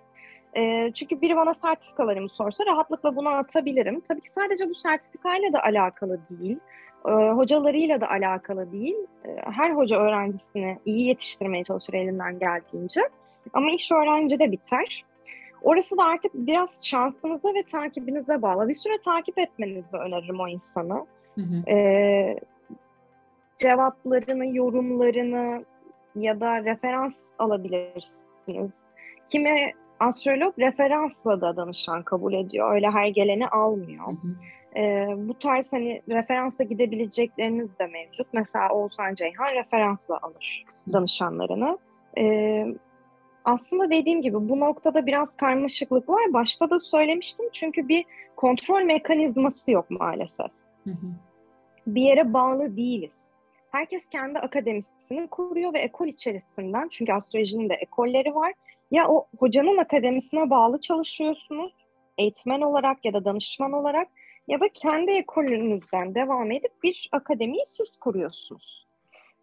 E, 0.57 0.93
çünkü 0.93 1.21
biri 1.21 1.37
bana 1.37 1.55
sertifikalarımı 1.55 2.29
sorsa 2.29 2.67
rahatlıkla 2.67 3.17
bunu 3.17 3.29
atabilirim. 3.29 4.03
Tabii 4.09 4.21
ki 4.21 4.31
sadece 4.35 4.71
bu 4.71 4.75
sertifikayla 4.75 5.53
da 5.53 5.63
alakalı 5.63 6.21
değil, 6.31 6.59
e, 7.09 7.11
hocalarıyla 7.11 8.01
da 8.01 8.11
alakalı 8.11 8.73
değil. 8.73 8.97
E, 9.25 9.37
her 9.51 9.71
hoca 9.71 9.99
öğrencisini 9.99 10.79
iyi 10.85 11.07
yetiştirmeye 11.07 11.65
çalışır 11.65 11.95
elinden 11.95 12.39
geldiğince. 12.39 13.01
Ama 13.53 13.71
iş 13.71 13.93
öğrencide 13.93 14.53
biter. 14.53 15.05
Orası 15.63 15.99
da 15.99 16.05
artık 16.05 16.35
biraz 16.35 16.87
şansınıza 16.87 17.55
ve 17.55 17.63
takibinize 17.63 18.43
bağlı. 18.43 18.69
Bir 18.69 18.75
süre 18.75 19.01
takip 19.05 19.39
etmenizi 19.39 19.97
öneririm 19.97 20.41
o 20.41 20.49
insanı. 20.49 21.07
Hı 21.35 21.41
hı. 21.41 21.71
Ee, 21.71 22.37
cevaplarını, 23.57 24.57
yorumlarını 24.57 25.65
ya 26.15 26.41
da 26.41 26.65
referans 26.65 27.19
alabilirsiniz. 27.39 28.71
Kimi 29.29 29.73
astrolog 30.01 30.59
referansla 30.59 31.41
da 31.41 31.57
danışan 31.57 32.03
kabul 32.03 32.33
ediyor. 32.33 32.75
Öyle 32.75 32.91
her 32.91 33.09
geleni 33.09 33.49
almıyor. 33.49 34.07
Hı 34.07 34.11
hı. 34.11 34.35
Ee, 34.77 35.07
bu 35.17 35.39
tarz 35.39 35.73
hani 35.73 36.03
referansla 36.09 36.65
gidebilecekleriniz 36.65 37.79
de 37.79 37.87
mevcut. 37.87 38.27
Mesela 38.33 38.69
Oğuzhan 38.69 39.15
Ceyhan 39.15 39.55
referansla 39.55 40.19
alır 40.23 40.65
danışanlarını. 40.93 41.79
Ee, 42.19 42.67
aslında 43.45 43.91
dediğim 43.91 44.23
gibi 44.23 44.49
bu 44.49 44.61
noktada 44.61 45.07
biraz 45.07 45.37
karmaşıklık 45.37 46.09
var. 46.09 46.33
Başta 46.33 46.71
da 46.71 46.81
söylemiştim 46.81 47.47
çünkü 47.53 47.89
bir 47.89 48.05
kontrol 48.37 48.83
mekanizması 48.83 49.73
yok 49.73 49.91
maalesef. 49.91 50.51
Hı 50.85 50.91
hı. 50.91 51.07
Bir 51.87 52.03
yere 52.03 52.33
bağlı 52.33 52.77
değiliz. 52.77 53.31
Herkes 53.71 54.09
kendi 54.09 54.39
akademisini 54.39 55.27
kuruyor 55.27 55.75
ve 55.75 55.79
ekol 55.79 56.07
içerisinden, 56.07 56.89
çünkü 56.89 57.13
astrolojinin 57.13 57.69
de 57.69 57.75
ekolleri 57.75 58.35
var. 58.35 58.53
Ya 58.91 59.09
o 59.09 59.27
hocanın 59.39 59.77
akademisine 59.77 60.51
bağlı 60.51 60.81
çalışıyorsunuz, 60.81 61.73
eğitmen 62.19 62.61
olarak 62.61 63.05
ya 63.05 63.13
da 63.13 63.25
danışman 63.25 63.73
olarak 63.73 64.09
ya 64.49 64.61
da 64.61 64.69
kendi 64.75 65.11
ekolünüzden 65.11 66.15
devam 66.15 66.51
edip 66.51 66.83
bir 66.83 67.09
akademiyi 67.13 67.63
siz 67.67 67.97
kuruyorsunuz. 67.97 68.87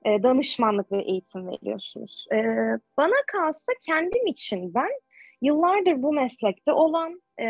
E, 0.05 0.23
danışmanlık 0.23 0.91
ve 0.91 1.01
eğitim 1.03 1.47
veriyorsunuz. 1.47 2.27
E, 2.31 2.37
bana 2.97 3.15
kalsa 3.31 3.71
kendim 3.85 4.27
için 4.27 4.73
ben 4.73 4.89
yıllardır 5.41 6.03
bu 6.03 6.13
meslekte 6.13 6.71
olan 6.71 7.21
e, 7.39 7.47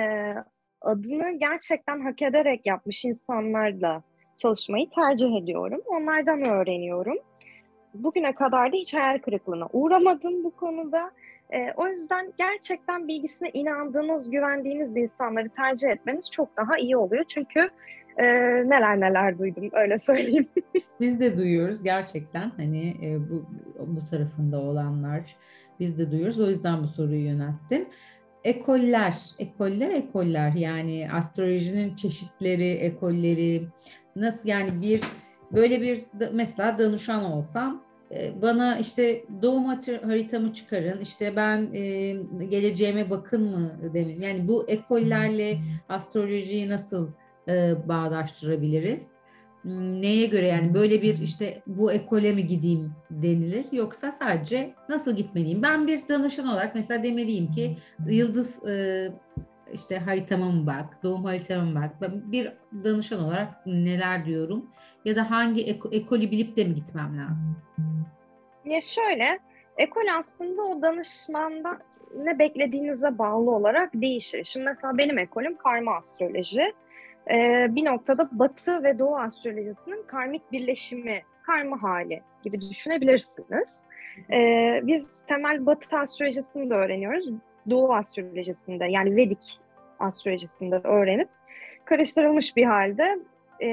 adını 0.81 1.31
gerçekten 1.31 2.01
hak 2.01 2.21
ederek 2.21 2.65
yapmış 2.65 3.05
insanlarla 3.05 4.03
çalışmayı 4.37 4.89
tercih 4.89 5.35
ediyorum. 5.35 5.81
Onlardan 5.85 6.41
öğreniyorum. 6.41 7.17
Bugüne 7.93 8.35
kadar 8.35 8.73
da 8.73 8.77
hiç 8.77 8.93
hayal 8.93 9.19
kırıklığına 9.19 9.67
uğramadım 9.73 10.43
bu 10.43 10.51
konuda. 10.55 11.11
E, 11.53 11.73
o 11.77 11.87
yüzden 11.87 12.33
gerçekten 12.37 13.07
bilgisine 13.07 13.49
inandığınız, 13.49 14.29
güvendiğiniz 14.29 14.97
insanları 14.97 15.49
tercih 15.49 15.89
etmeniz 15.89 16.31
çok 16.31 16.57
daha 16.57 16.77
iyi 16.77 16.97
oluyor. 16.97 17.23
Çünkü 17.23 17.69
e, 18.17 18.25
neler 18.69 18.99
neler 18.99 19.39
duydum 19.39 19.69
öyle 19.73 19.99
söyleyeyim. 19.99 20.47
biz 20.99 21.19
de 21.19 21.37
duyuyoruz 21.37 21.83
gerçekten 21.83 22.51
hani 22.57 22.95
e, 23.03 23.29
bu 23.29 23.45
bu 23.87 24.05
tarafında 24.05 24.59
olanlar 24.59 25.35
biz 25.79 25.97
de 25.97 26.11
duyuyoruz. 26.11 26.39
O 26.39 26.49
yüzden 26.49 26.83
bu 26.83 26.87
soruyu 26.87 27.25
yönelttim. 27.25 27.87
Ekoller, 28.43 29.15
ekoller, 29.39 29.89
ekoller 29.89 30.51
yani 30.53 31.07
astrolojinin 31.13 31.95
çeşitleri, 31.95 32.69
ekolleri 32.69 33.67
nasıl 34.15 34.49
yani 34.49 34.81
bir 34.81 35.01
böyle 35.51 35.81
bir 35.81 36.05
mesela 36.33 36.79
danışan 36.79 37.23
olsam 37.23 37.86
bana 38.41 38.77
işte 38.77 39.23
doğum 39.41 39.65
haritamı 40.03 40.53
çıkarın, 40.53 41.01
işte 41.01 41.35
ben 41.35 41.69
e, 41.73 42.11
geleceğime 42.49 43.09
bakın 43.09 43.41
mı 43.41 43.71
demeyeyim. 43.93 44.21
Yani 44.21 44.47
bu 44.47 44.65
ekollerle 44.67 45.57
astrolojiyi 45.89 46.69
nasıl 46.69 47.09
e, 47.47 47.75
bağdaştırabiliriz? 47.87 49.07
Hmm, 49.61 50.01
neye 50.01 50.25
göre 50.25 50.47
yani 50.47 50.73
böyle 50.73 51.01
bir 51.01 51.17
işte 51.17 51.61
bu 51.67 51.91
ekole 51.91 52.33
mi 52.33 52.47
gideyim 52.47 52.91
denilir 53.11 53.65
yoksa 53.71 54.11
sadece 54.11 54.73
nasıl 54.89 55.15
gitmeliyim? 55.15 55.61
Ben 55.61 55.87
bir 55.87 56.07
danışan 56.09 56.47
olarak 56.47 56.75
mesela 56.75 57.03
demeliyim 57.03 57.51
ki 57.51 57.77
yıldız 58.07 58.65
e, 58.67 59.07
işte 59.73 59.97
haritama 59.97 60.51
mı 60.51 60.67
bak, 60.67 61.03
doğum 61.03 61.25
haritama 61.25 61.65
mı 61.65 61.75
bak. 61.75 62.01
Ben 62.01 62.31
bir 62.31 62.53
danışan 62.83 63.23
olarak 63.23 63.65
neler 63.65 64.25
diyorum 64.25 64.69
ya 65.05 65.15
da 65.15 65.31
hangi 65.31 65.63
eko, 65.63 65.89
ekolü 65.91 66.31
bilip 66.31 66.57
de 66.57 66.63
mi 66.63 66.75
gitmem 66.75 67.17
lazım? 67.17 67.55
Ya 68.65 68.81
şöyle, 68.81 69.39
ekol 69.77 70.07
aslında 70.19 70.61
o 70.61 70.81
danışmandan 70.81 71.79
ne 72.15 72.39
beklediğinize 72.39 73.17
bağlı 73.17 73.51
olarak 73.51 73.89
değişir. 73.93 74.45
Şimdi 74.45 74.65
mesela 74.65 74.97
benim 74.97 75.17
ekolüm 75.17 75.57
karma 75.57 75.95
astroloji. 75.95 76.73
Ee, 77.31 77.67
bir 77.69 77.85
noktada 77.85 78.29
Batı 78.31 78.83
ve 78.83 78.99
Doğu 78.99 79.17
astrolojisinin 79.17 80.03
karmik 80.07 80.51
birleşimi, 80.51 81.21
karma 81.45 81.83
hali 81.83 82.21
gibi 82.43 82.61
düşünebilirsiniz. 82.61 83.83
Ee, 84.31 84.81
biz 84.83 85.21
temel 85.27 85.65
Batı 85.65 85.97
astrolojisini 85.97 86.69
de 86.69 86.73
öğreniyoruz. 86.73 87.29
Doğu 87.69 87.93
astrolojisinde 87.93 88.85
yani 88.85 89.15
Vedik 89.15 89.59
astrolojisinde 89.99 90.75
öğrenip 90.83 91.29
karıştırılmış 91.85 92.57
bir 92.57 92.63
halde 92.63 93.19
e, 93.61 93.69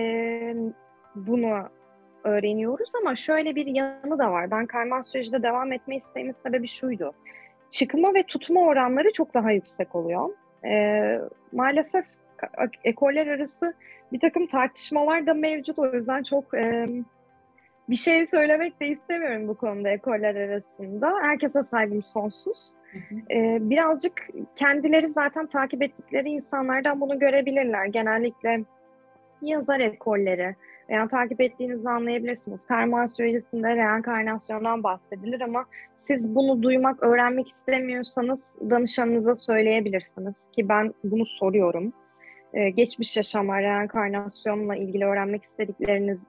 bunu 1.15 1.69
öğreniyoruz 2.25 2.91
ama 3.01 3.15
şöyle 3.15 3.55
bir 3.55 3.67
yanı 3.67 4.19
da 4.19 4.33
var. 4.33 4.51
Ben 4.51 4.67
karma 4.67 4.97
astrolojide 4.97 5.43
devam 5.43 5.73
etme 5.73 5.97
isteğimin 5.97 6.33
sebebi 6.33 6.69
şuydu. 6.69 7.13
Çıkma 7.71 8.15
ve 8.15 8.23
tutma 8.23 8.61
oranları 8.61 9.13
çok 9.13 9.35
daha 9.35 9.51
yüksek 9.51 9.95
oluyor. 9.95 10.31
E, 10.65 11.21
maalesef 11.53 12.05
ekoller 12.85 13.27
arası 13.27 13.75
bir 14.13 14.21
takım 14.21 14.47
tartışmalar 14.47 15.27
da 15.27 15.35
mevcut. 15.35 15.79
O 15.79 15.93
yüzden 15.93 16.23
çok 16.23 16.55
e, 16.55 16.89
bir 17.89 17.97
şey 17.97 18.27
söylemek 18.27 18.81
de 18.81 18.87
istemiyorum 18.87 19.49
bu 19.49 19.55
konuda 19.55 19.91
ekoller 19.91 20.35
arasında. 20.35 21.13
Herkese 21.23 21.63
saygım 21.63 22.03
sonsuz. 22.03 22.73
Ee, 23.31 23.59
birazcık 23.61 24.29
kendileri 24.57 25.13
zaten 25.13 25.47
takip 25.47 25.83
ettikleri 25.83 26.29
insanlardan 26.29 27.01
bunu 27.01 27.19
görebilirler. 27.19 27.87
Genellikle 27.87 28.65
yazar 29.43 29.81
ekolleri 29.81 30.57
veya 30.89 31.09
takip 31.09 31.41
ettiğinizi 31.41 31.89
anlayabilirsiniz. 31.89 32.67
Karma 32.67 33.01
astrolojisinde 33.01 33.77
reenkarnasyondan 33.77 34.83
bahsedilir 34.83 35.41
ama 35.41 35.65
siz 35.95 36.35
bunu 36.35 36.63
duymak, 36.63 37.03
öğrenmek 37.03 37.49
istemiyorsanız 37.49 38.59
danışanınıza 38.71 39.35
söyleyebilirsiniz 39.35 40.45
ki 40.53 40.69
ben 40.69 40.95
bunu 41.05 41.27
soruyorum. 41.27 41.93
Ee, 42.53 42.71
geçmiş 42.71 43.17
yaşamlar, 43.17 43.63
reenkarnasyonla 43.63 44.77
ilgili 44.77 45.05
öğrenmek 45.05 45.45
istedikleriniz 45.45 46.27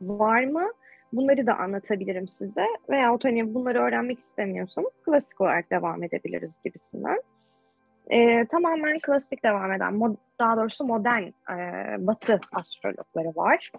var 0.00 0.44
mı? 0.44 0.70
Bunları 1.12 1.46
da 1.46 1.54
anlatabilirim 1.54 2.28
size. 2.28 2.66
Veya 2.90 3.18
hani 3.22 3.54
bunları 3.54 3.78
öğrenmek 3.78 4.18
istemiyorsanız 4.18 5.02
klasik 5.04 5.40
olarak 5.40 5.70
devam 5.70 6.02
edebiliriz 6.02 6.58
gibisinden. 6.64 7.22
Ee, 8.10 8.46
tamamen 8.46 8.98
klasik 8.98 9.44
devam 9.44 9.72
eden, 9.72 9.94
mod, 9.94 10.16
daha 10.38 10.56
doğrusu 10.56 10.84
modern 10.84 11.22
e, 11.22 11.96
batı 12.06 12.40
astrologları 12.52 13.36
var. 13.36 13.72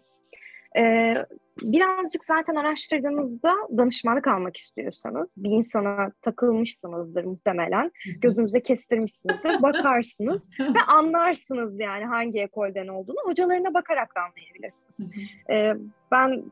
Ee, 0.78 1.16
birazcık 1.62 2.26
zaten 2.26 2.56
araştırdığınızda 2.56 3.56
danışmanlık 3.78 4.28
almak 4.28 4.58
istiyorsanız, 4.58 5.34
bir 5.38 5.50
insana 5.50 6.12
takılmışsınızdır 6.22 7.24
muhtemelen, 7.24 7.92
gözünüze 8.22 8.62
kestirmişsinizdir, 8.62 9.62
bakarsınız 9.62 10.50
ve 10.60 10.82
anlarsınız 10.88 11.80
yani 11.80 12.06
hangi 12.06 12.42
ekolden 12.42 12.88
olduğunu, 12.88 13.18
hocalarına 13.26 13.74
bakarak 13.74 14.16
da 14.16 14.22
anlayabilirsiniz. 14.22 15.12
Ee, 15.50 15.74
ben 16.12 16.44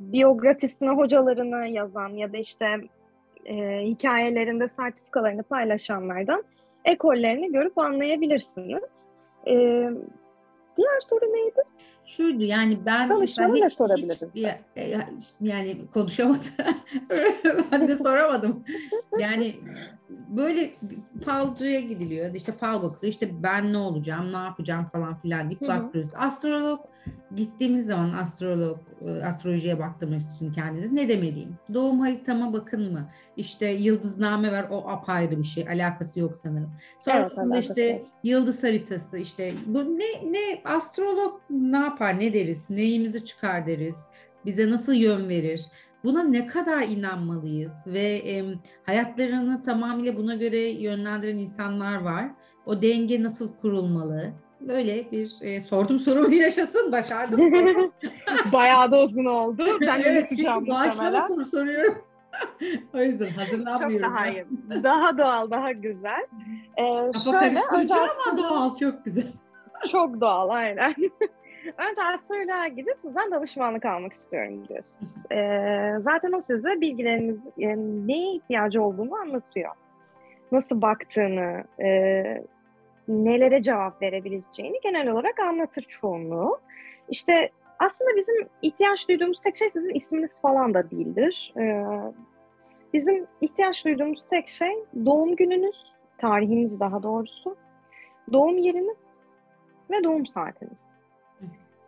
biyografisini 0.00 0.88
hocalarını 0.88 1.68
yazan 1.68 2.08
ya 2.08 2.32
da 2.32 2.36
işte 2.36 2.66
e, 3.44 3.80
hikayelerinde 3.84 4.68
sertifikalarını 4.68 5.42
paylaşanlardan 5.42 6.44
ekollerini 6.84 7.52
görüp 7.52 7.78
anlayabilirsiniz. 7.78 9.06
E, 9.46 9.54
diğer 10.76 11.00
soru 11.00 11.24
neydi? 11.24 11.62
Şuydu 12.06 12.44
yani 12.44 12.78
ben... 12.86 13.08
Danışmanı 13.08 13.54
ne 13.54 13.70
sorabiliriz? 13.70 14.28
Hiç, 14.34 14.46
e, 14.76 14.98
yani 15.40 15.76
konuşamadım. 15.94 16.42
ben 17.72 17.88
de 17.88 17.98
soramadım. 17.98 18.64
Yani 19.18 19.54
böyle 20.36 20.70
falcıya 21.24 21.80
gidiliyor. 21.80 22.34
İşte 22.34 22.52
fal 22.52 22.82
bakılıyor. 22.82 23.12
İşte 23.12 23.42
ben 23.42 23.72
ne 23.72 23.76
olacağım, 23.76 24.32
ne 24.32 24.36
yapacağım 24.36 24.84
falan 24.84 25.20
filan 25.20 25.50
deyip 25.50 25.60
bakıyoruz. 25.60 26.10
Astrolog 26.14 26.80
gittiğimiz 27.36 27.86
zaman 27.86 28.12
astrolog 28.12 28.78
e, 29.06 29.10
astrolojiye 29.10 29.78
baktığımız 29.78 30.36
için 30.36 30.52
kendinize 30.52 30.94
ne 30.94 31.08
demeliyim? 31.08 31.56
Doğum 31.74 32.00
haritama 32.00 32.52
bakın 32.52 32.92
mı? 32.92 33.08
İşte 33.36 33.66
yıldızname 33.66 34.52
var 34.52 34.66
o 34.70 34.88
apayrı 34.88 35.38
bir 35.38 35.44
şey. 35.44 35.68
Alakası 35.68 36.20
yok 36.20 36.36
sanırım. 36.36 36.70
Sonrasında 37.00 37.54
evet, 37.54 37.64
işte 37.64 38.02
yıldız 38.24 38.62
haritası 38.62 39.18
işte 39.18 39.52
bu 39.66 39.98
ne 39.98 40.32
ne 40.32 40.60
astrolog 40.64 41.40
ne 41.50 41.76
yapar 41.76 42.18
ne 42.18 42.32
deriz? 42.32 42.70
Neyimizi 42.70 43.24
çıkar 43.24 43.66
deriz? 43.66 44.06
Bize 44.46 44.70
nasıl 44.70 44.92
yön 44.92 45.28
verir? 45.28 45.66
Buna 46.04 46.22
ne 46.22 46.46
kadar 46.46 46.82
inanmalıyız 46.82 47.86
ve 47.86 48.00
e, 48.00 48.44
hayatlarını 48.86 49.62
tamamıyla 49.62 50.16
buna 50.16 50.34
göre 50.34 50.70
yönlendiren 50.70 51.36
insanlar 51.36 52.00
var. 52.00 52.24
O 52.66 52.82
denge 52.82 53.22
nasıl 53.22 53.52
kurulmalı? 53.56 54.32
Böyle 54.60 55.10
bir 55.12 55.32
e, 55.40 55.60
sordum 55.60 56.00
sorumu 56.00 56.34
yaşasın 56.34 56.92
başardım. 56.92 57.40
Bayağı 58.52 58.90
da 58.90 59.02
uzun 59.02 59.24
oldu. 59.24 59.64
Ben 59.80 60.00
evet, 60.04 60.32
unutacağım 60.32 60.64
muhtemelen. 60.64 61.26
soru 61.26 61.44
soruyorum. 61.44 61.98
o 62.94 62.98
yüzden 62.98 63.30
hazırlanmıyorum. 63.30 64.06
Çok 64.06 64.16
daha 64.16 64.28
iyi. 64.28 64.44
Daha 64.82 65.18
doğal, 65.18 65.50
daha 65.50 65.72
güzel. 65.72 66.26
Ee, 66.76 67.10
Kafa 67.12 67.40
şöyle, 67.40 67.60
karıştırıcı 67.60 67.94
ama 67.94 68.38
doğal, 68.38 68.76
çok 68.76 69.04
güzel. 69.04 69.32
Çok 69.88 70.20
doğal, 70.20 70.48
aynen. 70.48 70.94
Önce 71.66 72.02
astroloğa 72.14 72.68
gidip 72.68 72.96
sizden 72.98 73.30
danışmanlık 73.30 73.84
almak 73.84 74.12
istiyorum 74.12 74.68
diyorsunuz. 74.68 75.14
Ee, 75.32 75.94
zaten 76.00 76.32
o 76.32 76.40
size 76.40 76.80
bilgileriniz, 76.80 77.38
yani 77.56 78.08
neye 78.08 78.34
ihtiyacı 78.34 78.82
olduğunu 78.82 79.14
anlatıyor. 79.14 79.70
Nasıl 80.52 80.82
baktığını, 80.82 81.64
e, 81.82 81.88
nelere 83.08 83.62
cevap 83.62 84.02
verebileceğini 84.02 84.80
genel 84.82 85.08
olarak 85.08 85.40
anlatır 85.40 85.82
çoğunluğu. 85.82 86.60
İşte 87.08 87.50
aslında 87.78 88.16
bizim 88.16 88.48
ihtiyaç 88.62 89.08
duyduğumuz 89.08 89.40
tek 89.40 89.56
şey 89.56 89.70
sizin 89.70 89.94
isminiz 89.94 90.30
falan 90.42 90.74
da 90.74 90.90
değildir. 90.90 91.52
Ee, 91.56 91.84
bizim 92.94 93.26
ihtiyaç 93.40 93.84
duyduğumuz 93.84 94.24
tek 94.30 94.48
şey 94.48 94.84
doğum 95.04 95.36
gününüz, 95.36 95.82
tarihiniz 96.18 96.80
daha 96.80 97.02
doğrusu, 97.02 97.56
doğum 98.32 98.58
yeriniz 98.58 98.98
ve 99.90 100.04
doğum 100.04 100.26
saatiniz. 100.26 100.89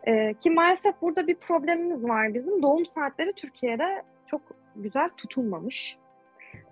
Ee, 0.07 0.33
ki 0.33 0.49
maalesef 0.49 1.01
burada 1.01 1.27
bir 1.27 1.35
problemimiz 1.35 2.03
var 2.03 2.33
bizim. 2.33 2.61
Doğum 2.61 2.85
saatleri 2.85 3.33
Türkiye'de 3.33 4.03
çok 4.25 4.41
güzel 4.75 5.09
tutulmamış. 5.17 5.97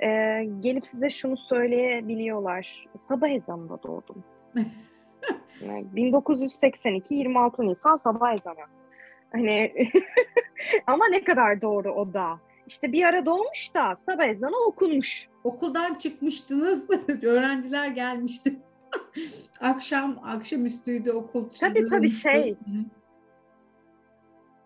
Ee, 0.03 0.47
gelip 0.59 0.87
size 0.87 1.09
şunu 1.09 1.37
söyleyebiliyorlar. 1.37 2.87
Sabah 2.99 3.29
ezanında 3.29 3.83
doğdum. 3.83 4.23
yani 5.61 5.85
1982 5.95 7.15
26 7.15 7.67
Nisan 7.67 7.97
sabah 7.97 8.33
ezanı. 8.33 8.65
Hani 9.31 9.73
ama 10.87 11.07
ne 11.07 11.23
kadar 11.23 11.61
doğru 11.61 11.93
o 11.93 12.13
da. 12.13 12.39
İşte 12.67 12.91
bir 12.91 13.03
ara 13.03 13.25
doğmuş 13.25 13.75
da 13.75 13.95
sabah 13.95 14.25
ezanı 14.25 14.65
okunmuş. 14.67 15.29
Okuldan 15.43 15.95
çıkmıştınız, 15.95 16.89
öğrenciler 17.23 17.87
gelmişti. 17.87 18.55
akşam 19.59 20.19
akşamüstüydü 20.23 21.11
okul. 21.11 21.49
Tabii 21.59 21.87
tabii 21.87 22.09
şey. 22.09 22.55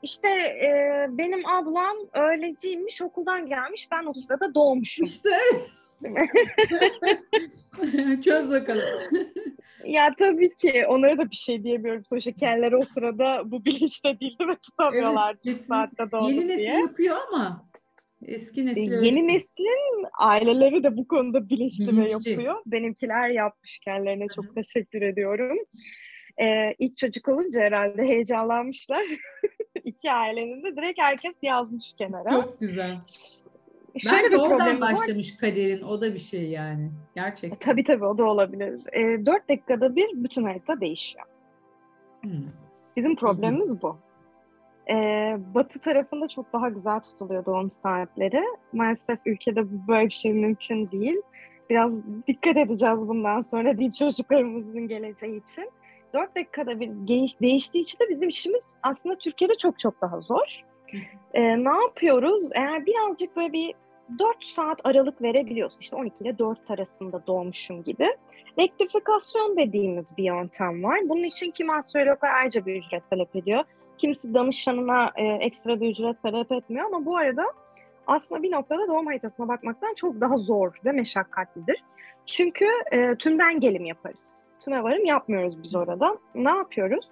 İşte 0.06 0.30
e, 0.30 1.06
benim 1.10 1.46
ablam 1.46 1.98
öğleciymiş, 2.14 3.02
okuldan 3.02 3.48
gelmiş. 3.48 3.88
Ben 3.92 4.06
o 4.06 4.14
sırada 4.14 4.56
doğmuşum. 4.56 5.06
İşte. 5.06 5.30
Çöz 8.24 8.52
bakalım. 8.52 8.84
Ya 9.86 10.10
tabii 10.20 10.56
ki 10.56 10.86
onlara 10.88 11.18
da 11.18 11.32
bir 11.32 11.36
şey 11.36 11.64
diyemiyorum. 11.64 12.06
Sonuçta 12.06 12.32
kendileri 12.32 12.78
o 12.78 12.82
sırada 12.82 13.42
bu 13.46 13.66
bilinçte 13.66 14.20
değildi 14.20 14.48
ve 14.48 14.56
tutamıyorlardı 14.56 15.40
evet, 15.46 15.62
saatte 15.62 16.12
doğduk 16.12 16.30
Yeni 16.30 16.48
nesil 16.48 16.66
diye. 16.66 16.80
yapıyor 16.80 17.18
ama 17.28 17.70
eski 18.26 18.66
nesil. 18.66 18.92
E, 18.92 19.06
yeni 19.06 19.28
neslin 19.28 20.06
aileleri 20.20 20.84
de 20.84 20.98
bu 20.98 21.08
konuda 21.08 21.50
bilinçli, 21.50 21.88
bilinçli. 21.88 22.06
ve 22.06 22.10
yapıyor. 22.10 22.56
Benimkiler 22.66 23.30
yapmış 23.30 23.80
kendilerine 23.80 24.28
çok 24.36 24.56
teşekkür 24.56 25.02
ediyorum. 25.02 25.58
Ee, 26.42 26.76
ilk 26.80 26.98
çocuk 26.98 27.28
olunca 27.28 27.62
herhalde 27.62 28.04
heyecanlanmışlar. 28.04 29.02
İki 29.86 30.12
ailenin 30.12 30.64
de 30.64 30.76
direkt 30.76 31.02
herkes 31.02 31.36
yazmış 31.42 31.94
kenara. 31.94 32.30
Çok 32.30 32.60
güzel. 32.60 32.98
Şöyle 33.98 34.24
Belki 34.24 34.32
bir 34.32 34.40
oradan 34.40 34.82
başlamış 34.82 35.34
var. 35.34 35.38
kaderin. 35.40 35.82
O 35.84 36.02
da 36.02 36.14
bir 36.14 36.20
şey 36.20 36.50
yani. 36.50 36.92
Gerçekten. 37.16 37.56
E, 37.56 37.60
tabii 37.60 37.84
tabii 37.84 38.06
o 38.06 38.18
da 38.18 38.26
olabilir. 38.26 38.82
E, 38.94 39.26
4 39.26 39.50
dakikada 39.50 39.96
bir 39.96 40.10
bütün 40.14 40.44
harita 40.44 40.82
değişiyor. 40.82 41.26
Hmm. 42.24 42.32
Bizim 42.98 43.16
problemimiz 43.16 43.70
hmm. 43.70 43.82
bu. 43.82 43.98
E, 44.90 44.96
batı 45.54 45.80
tarafında 45.80 46.28
çok 46.28 46.54
daha 46.54 46.70
güzel 46.70 47.00
tutuluyor 47.00 47.46
doğum 47.46 47.72
saatleri. 47.72 48.44
Maalesef 48.74 49.20
ülkede 49.26 49.88
böyle 49.88 50.08
bir 50.08 50.14
şey 50.14 50.34
mümkün 50.34 50.88
değil. 50.88 51.22
Biraz 51.70 52.04
dikkat 52.28 52.58
edeceğiz 52.58 52.98
bundan 52.98 53.42
sonra 53.42 53.78
deyip 53.78 53.96
çocuklarımızın 53.96 54.88
geleceği 54.88 55.42
için. 55.42 55.72
4 56.16 56.36
dakikada 56.36 56.80
bir 56.80 56.90
değiştiği 57.42 57.82
için 57.82 58.00
de 58.00 58.10
bizim 58.10 58.30
işimiz 58.30 58.78
aslında 58.84 59.18
Türkiye'de 59.18 59.56
çok 59.56 59.80
çok 59.80 60.02
daha 60.02 60.22
zor. 60.22 60.64
Ee, 61.34 61.42
ne 61.64 61.82
yapıyoruz? 61.82 62.50
Eğer 62.54 62.86
birazcık 62.86 63.36
böyle 63.36 63.54
bir 63.54 63.74
4 64.20 64.44
saat 64.44 64.82
aralık 64.84 65.22
verebiliyorsun. 65.22 65.80
İşte 65.80 65.96
12 65.96 66.16
ile 66.24 66.38
4 66.38 66.72
arasında 66.72 67.28
doğmuşum 67.28 67.84
gibi. 67.84 68.18
Rektifikasyon 68.60 69.58
dediğimiz 69.58 70.18
bir 70.18 70.24
yöntem 70.24 70.84
var. 70.84 71.00
Bunun 71.04 71.24
için 71.24 71.52
kim 71.52 71.70
astrologlar 71.70 72.34
ayrıca 72.34 72.66
bir 72.66 72.76
ücret 72.76 73.10
talep 73.10 73.36
ediyor. 73.36 73.64
Kimisi 73.98 74.34
danışanına 74.34 75.12
e, 75.16 75.26
ekstra 75.26 75.82
bir 75.82 75.90
ücret 75.90 76.22
talep 76.22 76.52
etmiyor 76.52 76.86
ama 76.86 77.06
bu 77.06 77.18
arada 77.18 77.46
aslında 78.08 78.44
bir 78.44 78.52
noktada 78.52 78.88
doğum 78.88 79.06
haritasına 79.06 79.48
bakmaktan 79.48 79.94
çok 79.94 80.22
daha 80.22 80.38
zor 80.38 80.74
ve 80.86 80.92
meşakkatlidir. 80.92 81.84
Çünkü 82.26 82.66
e, 82.92 83.16
tümden 83.16 83.60
gelim 83.60 83.86
yaparız. 83.86 84.45
Tüme 84.66 84.84
varım 84.84 85.06
yapmıyoruz 85.06 85.64
biz 85.64 85.76
orada. 85.76 86.18
Ne 86.36 86.50
yapıyoruz? 86.50 87.10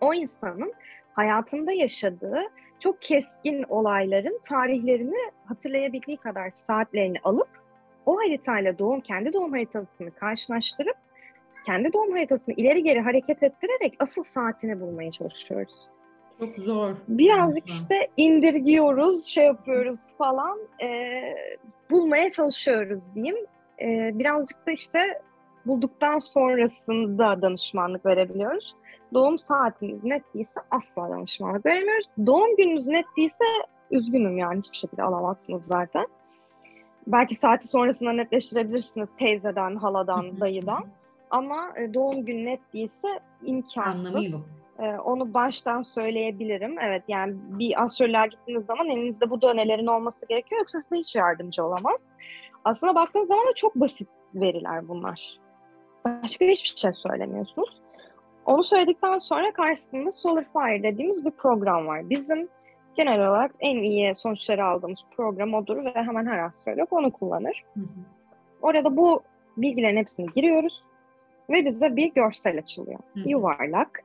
O 0.00 0.14
insanın 0.14 0.72
hayatında 1.12 1.72
yaşadığı 1.72 2.42
çok 2.80 3.02
keskin 3.02 3.62
olayların 3.62 4.40
tarihlerini 4.48 5.30
hatırlayabildiği 5.44 6.16
kadar 6.16 6.50
saatlerini 6.50 7.16
alıp 7.24 7.48
o 8.06 8.18
haritayla 8.18 8.78
doğum, 8.78 9.00
kendi 9.00 9.32
doğum 9.32 9.52
haritasını 9.52 10.10
karşılaştırıp 10.10 10.96
kendi 11.66 11.92
doğum 11.92 12.12
haritasını 12.12 12.54
ileri 12.54 12.82
geri 12.82 13.00
hareket 13.00 13.42
ettirerek 13.42 13.94
asıl 13.98 14.22
saatini 14.22 14.80
bulmaya 14.80 15.10
çalışıyoruz. 15.10 15.74
Çok 16.38 16.56
zor. 16.56 16.94
Birazcık 17.08 17.68
işte 17.68 18.08
indirgiyoruz, 18.16 19.24
şey 19.26 19.44
yapıyoruz 19.44 20.00
falan, 20.18 20.58
e, 20.82 21.20
bulmaya 21.90 22.30
çalışıyoruz 22.30 23.02
diyeyim. 23.14 23.46
E, 23.80 24.18
birazcık 24.18 24.66
da 24.66 24.70
işte 24.70 24.98
bulduktan 25.66 26.18
sonrasında 26.18 27.42
danışmanlık 27.42 28.06
verebiliyoruz. 28.06 28.76
Doğum 29.14 29.38
saatiniz 29.38 30.04
net 30.04 30.34
değilse 30.34 30.60
asla 30.70 31.10
danışmanlık 31.10 31.66
veremiyoruz. 31.66 32.06
Doğum 32.26 32.56
gününüz 32.56 32.86
net 32.86 33.06
değilse 33.16 33.44
üzgünüm 33.90 34.38
yani 34.38 34.58
hiçbir 34.58 34.76
şekilde 34.76 35.02
alamazsınız 35.02 35.62
zaten. 35.64 36.06
Belki 37.06 37.34
saati 37.34 37.68
sonrasında 37.68 38.12
netleştirebilirsiniz 38.12 39.08
teyzeden, 39.18 39.76
haladan, 39.76 40.40
dayıdan. 40.40 40.84
Ama 41.30 41.72
e, 41.76 41.94
doğum 41.94 42.24
günü 42.24 42.44
net 42.44 42.60
değilse 42.74 43.20
imkansız. 43.44 44.06
Anlamı 44.06 44.28
yok. 44.28 44.40
Ee, 44.78 44.98
onu 45.04 45.34
baştan 45.34 45.82
söyleyebilirim. 45.82 46.78
Evet 46.78 47.02
yani 47.08 47.34
bir 47.36 47.82
astroloğa 47.84 48.26
gittiğiniz 48.26 48.64
zaman 48.64 48.88
elinizde 48.88 49.30
bu 49.30 49.42
dönelerin 49.42 49.86
olması 49.86 50.26
gerekiyor 50.26 50.60
yoksa 50.60 50.82
size 50.82 50.96
hiç 50.96 51.16
yardımcı 51.16 51.64
olamaz. 51.64 52.06
Aslında 52.64 52.94
baktığınız 52.94 53.28
zaman 53.28 53.46
da 53.46 53.54
çok 53.54 53.74
basit 53.74 54.08
veriler 54.34 54.88
bunlar. 54.88 55.38
Başka 56.06 56.44
hiçbir 56.44 56.78
şey 56.78 56.92
söylemiyorsunuz. 56.92 57.82
Onu 58.46 58.64
söyledikten 58.64 59.18
sonra 59.18 59.52
karşısında 59.52 60.12
Solar 60.12 60.44
Fire 60.52 60.82
dediğimiz 60.82 61.24
bir 61.24 61.30
program 61.30 61.86
var. 61.86 62.10
Bizim 62.10 62.48
genel 62.96 63.28
olarak 63.28 63.52
en 63.60 63.76
iyi 63.76 64.14
sonuçları 64.14 64.64
aldığımız 64.64 65.04
program 65.16 65.54
odur 65.54 65.84
ve 65.84 65.92
hemen 65.94 66.26
her 66.26 66.38
astrolog 66.38 66.92
onu 66.92 67.12
kullanır. 67.12 67.64
Hı 67.74 67.80
hı. 67.80 67.84
Orada 68.62 68.96
bu 68.96 69.22
bilgilerin 69.56 69.96
hepsini 69.96 70.26
giriyoruz 70.36 70.82
ve 71.50 71.64
bize 71.64 71.96
bir 71.96 72.14
görsel 72.14 72.58
açılıyor. 72.58 72.98
Hı 73.14 73.20
hı. 73.20 73.28
Yuvarlak, 73.28 74.02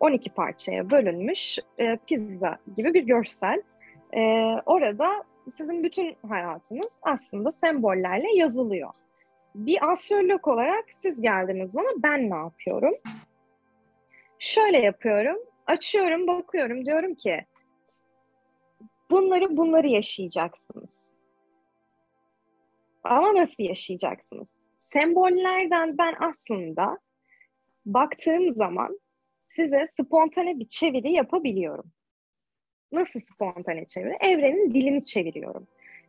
12 0.00 0.30
parçaya 0.30 0.90
bölünmüş 0.90 1.58
e, 1.78 1.96
pizza 1.96 2.58
gibi 2.76 2.94
bir 2.94 3.02
görsel. 3.02 3.62
E, 4.16 4.20
orada 4.66 5.24
sizin 5.56 5.82
bütün 5.82 6.16
hayatınız 6.28 6.98
aslında 7.02 7.50
sembollerle 7.50 8.36
yazılıyor. 8.36 8.90
Bir 9.54 9.92
astrolog 9.92 10.48
olarak 10.48 10.84
siz 10.90 11.20
geldiniz 11.20 11.74
bana 11.74 12.02
ben 12.02 12.30
ne 12.30 12.36
yapıyorum? 12.36 12.94
Şöyle 14.38 14.78
yapıyorum. 14.78 15.36
Açıyorum, 15.66 16.26
bakıyorum. 16.26 16.86
Diyorum 16.86 17.14
ki 17.14 17.46
bunları 19.10 19.56
bunları 19.56 19.86
yaşayacaksınız. 19.86 21.10
Ama 23.04 23.34
nasıl 23.34 23.62
yaşayacaksınız? 23.62 24.48
Sembollerden 24.78 25.98
ben 25.98 26.14
aslında 26.20 26.98
baktığım 27.86 28.50
zaman 28.50 29.00
size 29.48 29.86
spontane 29.86 30.58
bir 30.58 30.68
çeviri 30.68 31.12
yapabiliyorum. 31.12 31.92
Nasıl 32.92 33.20
spontane 33.20 33.86
çeviri? 33.86 34.16
Evrenin 34.20 34.74
dilini 34.74 35.04
çeviriyorum. 35.04 35.66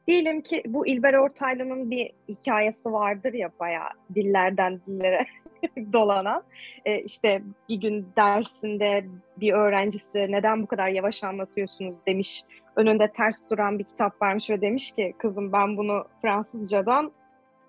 Diyelim 0.08 0.42
ki 0.42 0.64
bu 0.68 0.88
İlber 0.88 1.14
Ortaylı'nın 1.14 1.92
bir 1.92 2.12
hikayesi 2.30 2.92
vardır 2.92 3.34
ya 3.34 3.50
bayağı 3.60 3.90
dillerden 4.16 4.82
dillere 4.88 5.26
dolanan. 5.94 6.44
E, 6.86 7.02
işte 7.02 7.42
bir 7.70 7.82
gün 7.82 8.08
dersinde 8.18 9.06
bir 9.38 9.54
öğrencisi 9.54 10.20
neden 10.20 10.64
bu 10.64 10.68
kadar 10.68 10.88
yavaş 10.88 11.24
anlatıyorsunuz 11.24 11.96
demiş. 12.08 12.44
Önünde 12.76 13.12
ters 13.12 13.38
duran 13.50 13.80
bir 13.80 13.84
kitap 13.84 14.22
varmış 14.22 14.50
ve 14.50 14.62
demiş 14.62 14.92
ki 14.92 15.14
kızım 15.18 15.52
ben 15.52 15.78
bunu 15.78 16.06
Fransızcadan 16.22 17.12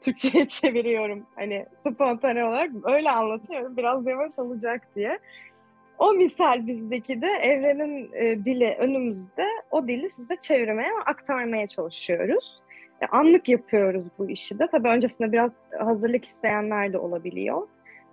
Türkçe'ye 0.01 0.49
çeviriyorum. 0.49 1.27
Hani 1.37 1.67
spontane 1.87 2.45
olarak 2.45 2.71
öyle 2.85 3.11
anlatıyorum. 3.11 3.77
Biraz 3.77 4.07
yavaş 4.07 4.39
olacak 4.39 4.89
diye. 4.97 5.19
O 5.99 6.13
misal 6.13 6.67
bizdeki 6.67 7.23
de 7.23 7.27
evrenin 7.27 8.11
e, 8.13 8.45
dili 8.45 8.77
önümüzde. 8.79 9.47
O 9.71 9.89
dili 9.89 10.11
size 10.11 10.37
çevirmeye, 10.37 10.93
aktarmaya 11.07 11.67
çalışıyoruz. 11.67 12.61
E, 13.01 13.07
anlık 13.07 13.49
yapıyoruz 13.49 14.05
bu 14.19 14.31
işi 14.31 14.59
de. 14.59 14.67
Tabii 14.67 14.89
öncesinde 14.89 15.33
biraz 15.33 15.53
hazırlık 15.79 16.25
isteyenler 16.25 16.93
de 16.93 16.99
olabiliyor. 16.99 17.69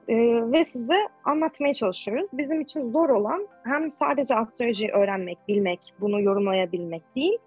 E, 0.07 0.15
ve 0.51 0.65
size 0.65 1.07
anlatmaya 1.23 1.73
çalışıyoruz. 1.73 2.29
Bizim 2.33 2.61
için 2.61 2.91
zor 2.91 3.09
olan 3.09 3.47
hem 3.63 3.91
sadece 3.91 4.35
astrolojiyi 4.35 4.91
öğrenmek, 4.91 5.37
bilmek, 5.47 5.93
bunu 5.99 6.21
yorumlayabilmek 6.21 7.15
değil, 7.15 7.37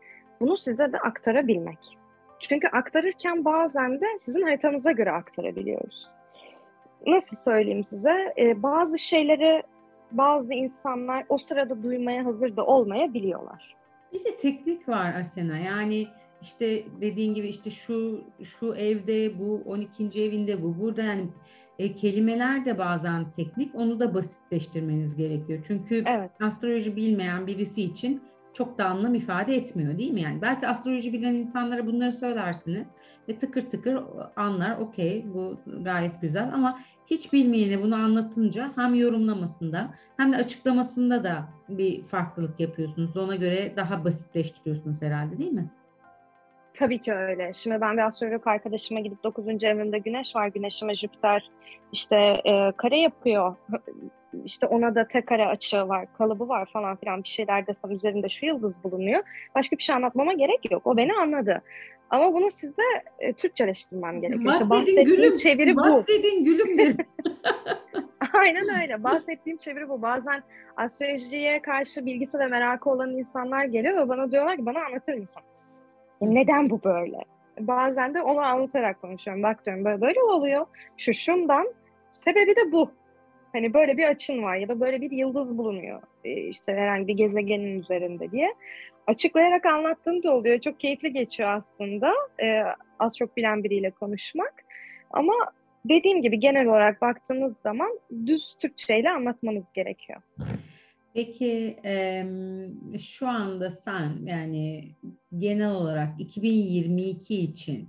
bunu 0.40 0.56
size 0.58 0.92
de 0.92 0.98
aktarabilmek. 0.98 1.78
Çünkü 2.38 2.68
aktarırken 2.68 3.44
bazen 3.44 4.00
de 4.00 4.06
sizin 4.18 4.42
haritanıza 4.42 4.92
göre 4.92 5.10
aktarabiliyoruz. 5.10 6.08
Nasıl 7.06 7.36
söyleyeyim 7.36 7.84
size? 7.84 8.34
Ee, 8.38 8.62
bazı 8.62 8.98
şeyleri 8.98 9.62
bazı 10.12 10.54
insanlar 10.54 11.24
o 11.28 11.38
sırada 11.38 11.82
duymaya 11.82 12.24
hazır 12.24 12.56
da 12.56 12.66
olmayabiliyorlar. 12.66 13.76
Bir 14.12 14.24
de 14.24 14.36
teknik 14.36 14.88
var 14.88 15.14
Asena. 15.14 15.58
Yani 15.58 16.06
işte 16.42 16.84
dediğin 17.00 17.34
gibi 17.34 17.48
işte 17.48 17.70
şu 17.70 18.24
şu 18.42 18.74
evde 18.74 19.38
bu 19.38 19.62
12. 19.66 20.22
evinde 20.22 20.62
bu 20.62 20.80
burada 20.80 21.02
yani 21.02 21.28
e, 21.78 21.94
kelimeler 21.94 22.64
de 22.64 22.78
bazen 22.78 23.30
teknik 23.36 23.74
onu 23.74 24.00
da 24.00 24.14
basitleştirmeniz 24.14 25.16
gerekiyor. 25.16 25.64
Çünkü 25.66 26.04
evet. 26.06 26.30
astroloji 26.40 26.96
bilmeyen 26.96 27.46
birisi 27.46 27.82
için 27.82 28.22
çok 28.54 28.78
da 28.78 28.84
anlam 28.84 29.14
ifade 29.14 29.56
etmiyor 29.56 29.98
değil 29.98 30.12
mi? 30.12 30.20
Yani 30.20 30.42
belki 30.42 30.68
astroloji 30.68 31.12
bilen 31.12 31.34
insanlara 31.34 31.86
bunları 31.86 32.12
söylersiniz 32.12 32.88
ve 33.28 33.38
tıkır 33.38 33.62
tıkır 33.62 33.98
anlar 34.36 34.78
okey 34.78 35.24
bu 35.34 35.56
gayet 35.80 36.20
güzel 36.20 36.50
ama 36.54 36.80
hiç 37.06 37.32
bilmeyene 37.32 37.82
bunu 37.82 37.94
anlatınca 37.94 38.70
hem 38.76 38.94
yorumlamasında 38.94 39.94
hem 40.16 40.32
de 40.32 40.36
açıklamasında 40.36 41.24
da 41.24 41.48
bir 41.68 42.04
farklılık 42.04 42.60
yapıyorsunuz. 42.60 43.16
Ona 43.16 43.36
göre 43.36 43.72
daha 43.76 44.04
basitleştiriyorsunuz 44.04 45.02
herhalde 45.02 45.38
değil 45.38 45.52
mi? 45.52 45.70
Tabii 46.74 46.98
ki 46.98 47.12
öyle. 47.12 47.52
Şimdi 47.52 47.80
ben 47.80 47.96
bir 47.96 48.06
astrolog 48.06 48.46
arkadaşıma 48.46 49.00
gidip 49.00 49.24
9. 49.24 49.64
evimde 49.64 49.98
güneş 49.98 50.36
var. 50.36 50.46
Güneşime 50.48 50.94
Jüpiter 50.94 51.50
işte 51.92 52.16
e, 52.44 52.72
kare 52.76 52.98
yapıyor. 52.98 53.56
İşte 54.44 54.66
ona 54.66 54.94
da 54.94 55.08
tek 55.08 55.26
kare 55.26 55.46
açığı 55.46 55.88
var, 55.88 56.06
kalıbı 56.18 56.48
var 56.48 56.66
falan 56.72 56.96
filan 56.96 57.22
bir 57.22 57.28
şeyler 57.28 57.66
desem 57.66 57.90
üzerinde 57.90 58.28
şu 58.28 58.46
yıldız 58.46 58.84
bulunuyor. 58.84 59.22
Başka 59.54 59.76
bir 59.76 59.82
şey 59.82 59.94
anlatmama 59.94 60.32
gerek 60.32 60.70
yok. 60.70 60.86
O 60.86 60.96
beni 60.96 61.12
anladı. 61.12 61.62
Ama 62.10 62.34
bunu 62.34 62.50
size 62.50 62.82
e, 63.18 63.32
Türkçeleştirmem 63.32 64.20
gerekiyor. 64.20 64.52
İşte 64.52 64.70
bahsettiğim 64.70 65.08
gülüm, 65.08 65.32
çeviri 65.32 65.76
bu. 65.76 65.80
Bahsedin 65.80 66.44
gülüm 66.44 66.96
Aynen 68.32 68.82
öyle. 68.82 69.04
Bahsettiğim 69.04 69.58
çeviri 69.58 69.88
bu. 69.88 70.02
Bazen 70.02 70.42
astrolojiye 70.76 71.62
karşı 71.62 72.06
bilgisi 72.06 72.38
ve 72.38 72.46
merakı 72.46 72.90
olan 72.90 73.10
insanlar 73.10 73.64
geliyor 73.64 74.04
ve 74.04 74.08
bana 74.08 74.30
diyorlar 74.30 74.56
ki 74.56 74.66
bana 74.66 74.84
anlatır 74.84 75.14
mısın? 75.14 75.42
Neden 76.20 76.70
bu 76.70 76.80
böyle? 76.84 77.18
Bazen 77.60 78.14
de 78.14 78.22
onu 78.22 78.40
anlatarak 78.40 79.00
konuşuyorum. 79.00 79.42
Bak 79.42 79.66
diyorum 79.66 79.84
böyle 79.84 80.00
böyle 80.00 80.22
oluyor. 80.22 80.66
Şu 80.96 81.14
şundan. 81.14 81.74
Sebebi 82.12 82.56
de 82.56 82.72
bu. 82.72 82.90
Hani 83.52 83.74
böyle 83.74 83.96
bir 83.96 84.04
açın 84.04 84.42
var 84.42 84.56
ya 84.56 84.68
da 84.68 84.80
böyle 84.80 85.00
bir 85.00 85.10
yıldız 85.10 85.58
bulunuyor. 85.58 86.02
Ee, 86.24 86.30
işte 86.32 86.72
herhangi 86.72 87.08
bir 87.08 87.16
gezegenin 87.16 87.80
üzerinde 87.80 88.30
diye. 88.30 88.54
Açıklayarak 89.06 89.66
anlattığım 89.66 90.22
da 90.22 90.34
oluyor. 90.34 90.60
Çok 90.60 90.80
keyifli 90.80 91.12
geçiyor 91.12 91.48
aslında. 91.48 92.12
Ee, 92.42 92.62
az 92.98 93.16
çok 93.16 93.36
bilen 93.36 93.64
biriyle 93.64 93.90
konuşmak. 93.90 94.54
Ama 95.10 95.32
dediğim 95.84 96.22
gibi 96.22 96.40
genel 96.40 96.66
olarak 96.66 97.02
baktığınız 97.02 97.56
zaman 97.56 97.98
düz 98.26 98.56
Türkçe 98.58 99.00
ile 99.00 99.10
anlatmanız 99.10 99.72
gerekiyor. 99.74 100.22
Peki 101.14 101.76
e, 101.84 102.24
şu 102.98 103.28
anda 103.28 103.70
sen 103.70 104.12
yani 104.24 104.94
genel 105.38 105.70
olarak 105.70 106.08
2022 106.18 107.36
için 107.40 107.88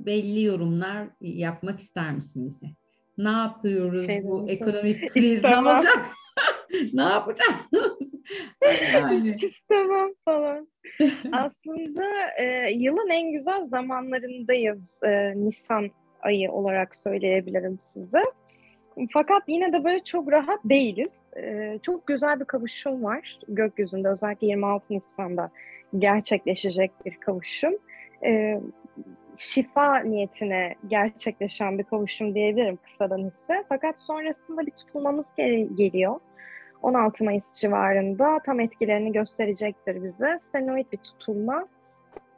belli 0.00 0.42
yorumlar 0.42 1.08
yapmak 1.20 1.80
ister 1.80 2.12
misin 2.12 2.46
bize? 2.46 2.66
Ne 3.18 3.28
yapıyoruz 3.28 4.06
şey 4.06 4.24
bu 4.24 4.48
ekonomik 4.48 5.10
kriz 5.10 5.42
ne 5.42 5.58
olacak? 5.58 6.06
ne 6.92 7.02
yapacaksınız? 7.02 8.14
Yani. 8.92 9.32
Hiç 9.32 9.44
istemem 9.44 10.10
falan. 10.24 10.68
Aslında 11.32 12.04
e, 12.38 12.70
yılın 12.72 13.10
en 13.10 13.32
güzel 13.32 13.62
zamanlarındayız. 13.64 14.96
E, 15.02 15.32
Nisan 15.36 15.90
ayı 16.22 16.50
olarak 16.50 16.96
söyleyebilirim 16.96 17.78
size. 17.94 18.22
Fakat 19.12 19.42
yine 19.48 19.72
de 19.72 19.84
böyle 19.84 20.02
çok 20.04 20.32
rahat 20.32 20.60
değiliz. 20.64 21.12
Ee, 21.36 21.78
çok 21.82 22.06
güzel 22.06 22.40
bir 22.40 22.44
kavuşum 22.44 23.04
var 23.04 23.38
gökyüzünde. 23.48 24.08
Özellikle 24.08 24.46
26 24.46 24.84
Nisan'da 24.90 25.50
gerçekleşecek 25.98 26.90
bir 27.06 27.16
kavuşum. 27.20 27.74
Ee, 28.24 28.60
şifa 29.36 29.98
niyetine 29.98 30.74
gerçekleşen 30.86 31.78
bir 31.78 31.84
kavuşum 31.84 32.34
diyebilirim 32.34 32.78
kısadan 32.84 33.18
hisse. 33.18 33.64
Fakat 33.68 34.00
sonrasında 34.00 34.66
bir 34.66 34.70
tutulmamız 34.70 35.26
geliyor. 35.76 36.20
16 36.82 37.24
Mayıs 37.24 37.52
civarında 37.52 38.38
tam 38.46 38.60
etkilerini 38.60 39.12
gösterecektir 39.12 40.04
bize. 40.04 40.38
Stenoid 40.38 40.86
bir 40.92 40.98
tutulma. 40.98 41.68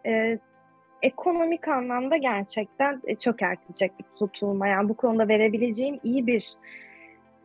Ee, 0.07 0.39
ekonomik 1.03 1.69
anlamda 1.69 2.17
gerçekten 2.17 3.01
e, 3.05 3.15
çökertecek 3.15 3.93
bir 3.99 4.05
tutulma. 4.19 4.67
Yani 4.67 4.89
bu 4.89 4.95
konuda 4.95 5.29
verebileceğim 5.29 6.01
iyi 6.05 6.27
bir 6.27 6.55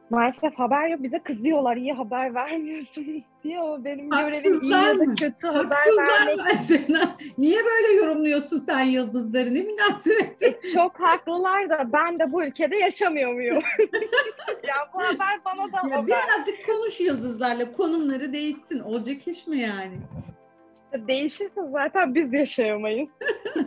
maalesef 0.10 0.60
haber 0.60 0.88
yok. 0.88 1.04
Bize 1.04 1.20
kızıyorlar 1.20 1.78
iyi 1.78 1.94
haber 1.94 2.36
vermiyorsunuz 2.36 3.24
diye. 3.44 3.62
O 3.62 3.84
benim 3.84 4.10
görevim 4.10 4.62
iyi 4.62 4.72
ya 4.72 5.00
da 5.00 5.16
kötü 5.16 5.48
haber 5.48 5.88
vermek. 5.98 6.40
Mesela. 6.46 7.16
Niye 7.38 7.60
böyle 7.66 7.94
yorumluyorsun 7.94 8.60
sen 8.60 8.82
yıldızları? 8.82 9.54
Ne 9.54 9.62
münasebet? 9.62 10.42
E, 10.42 10.60
çok 10.74 11.00
haklılar 11.00 11.70
da 11.70 11.90
ben 11.94 12.20
de 12.20 12.32
bu 12.32 12.44
ülkede 12.44 12.78
yaşamıyor 12.78 13.34
muyum? 13.34 13.56
ya 14.64 14.76
bu 14.94 15.00
haber 15.00 15.40
bana 15.46 15.74
da 15.74 15.90
ya 15.90 15.98
haber. 15.98 16.08
Birazcık 16.08 16.66
konuş 16.66 17.00
yıldızlarla. 17.00 17.72
Konumları 17.72 18.34
değişsin. 18.34 18.80
Olacak 18.80 19.28
iş 19.28 19.48
mi 19.48 19.60
yani? 19.60 19.98
değişirse 21.08 21.62
zaten 21.72 22.16
biz 22.16 22.34
yaşayamayız. 22.34 23.12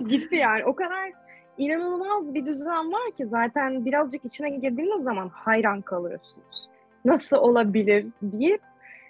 Gitti 0.09 0.37
yani. 0.37 0.65
O 0.65 0.75
kadar 0.75 1.13
inanılmaz 1.59 2.35
bir 2.35 2.47
düzen 2.47 2.93
var 2.93 3.11
ki 3.17 3.27
zaten 3.27 3.85
birazcık 3.85 4.25
içine 4.25 4.51
girdiğiniz 4.51 5.05
zaman 5.05 5.29
hayran 5.29 5.81
kalıyorsunuz. 5.81 6.69
Nasıl 7.05 7.37
olabilir 7.37 8.07
diye. 8.39 8.59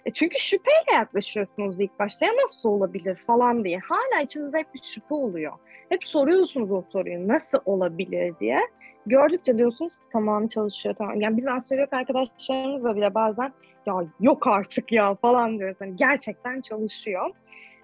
E 0.05 0.11
çünkü 0.13 0.39
şüpheyle 0.39 0.93
yaklaşıyorsunuz 0.93 1.79
ilk 1.79 1.99
başta 1.99 2.25
ya 2.25 2.31
nasıl 2.43 2.69
olabilir 2.69 3.15
falan 3.15 3.63
diye. 3.63 3.79
Hala 3.79 4.21
içinizde 4.21 4.57
hep 4.57 4.73
bir 4.73 4.83
şüphe 4.83 5.15
oluyor. 5.15 5.53
Hep 5.89 6.03
soruyorsunuz 6.03 6.71
o 6.71 6.83
soruyu 6.91 7.27
nasıl 7.27 7.57
olabilir 7.65 8.33
diye. 8.39 8.59
Gördükçe 9.05 9.57
diyorsunuz 9.57 9.91
ki 9.91 10.05
tamam 10.11 10.47
çalışıyor 10.47 10.95
tamam. 10.97 11.21
Yani 11.21 11.37
biz 11.37 11.47
astrolog 11.47 11.93
arkadaşlarımızla 11.93 12.95
bile 12.95 13.13
bazen 13.15 13.53
ya 13.85 13.95
yok 14.19 14.47
artık 14.47 14.91
ya 14.91 15.15
falan 15.15 15.59
diyoruz. 15.59 15.81
Hani 15.81 15.95
gerçekten 15.95 16.61
çalışıyor. 16.61 17.29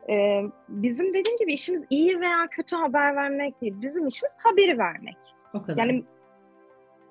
Ee, 0.09 0.41
bizim 0.69 1.13
dediğim 1.13 1.37
gibi 1.37 1.53
işimiz 1.53 1.85
iyi 1.89 2.21
veya 2.21 2.47
kötü 2.51 2.75
haber 2.75 3.15
vermek 3.15 3.61
değil. 3.61 3.73
Bizim 3.81 4.07
işimiz 4.07 4.33
haberi 4.43 4.77
vermek. 4.77 5.17
O 5.53 5.63
kadar. 5.63 5.77
Yani 5.77 6.03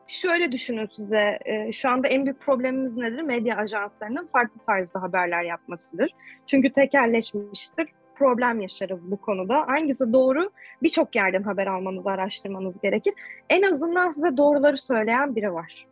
şöyle 0.06 0.52
düşünün 0.52 0.88
size, 0.96 1.38
e, 1.44 1.72
şu 1.72 1.90
anda 1.90 2.08
en 2.08 2.24
büyük 2.24 2.40
problemimiz 2.40 2.96
nedir? 2.96 3.22
Medya 3.22 3.56
ajanslarının 3.56 4.26
farklı 4.26 4.60
tarzda 4.66 5.02
haberler 5.02 5.42
yapmasıdır. 5.42 6.10
Çünkü 6.46 6.72
tekerleşmiştir, 6.72 7.88
problem 8.14 8.60
yaşarız 8.60 9.10
bu 9.10 9.16
konuda. 9.16 9.68
Hangisi 9.68 10.12
doğru? 10.12 10.50
Birçok 10.82 11.16
yerden 11.16 11.42
haber 11.42 11.66
almanız, 11.66 12.06
araştırmanız 12.06 12.74
gerekir. 12.82 13.14
En 13.50 13.62
azından 13.62 14.12
size 14.12 14.36
doğruları 14.36 14.78
söyleyen 14.78 15.36
biri 15.36 15.54
var. 15.54 15.86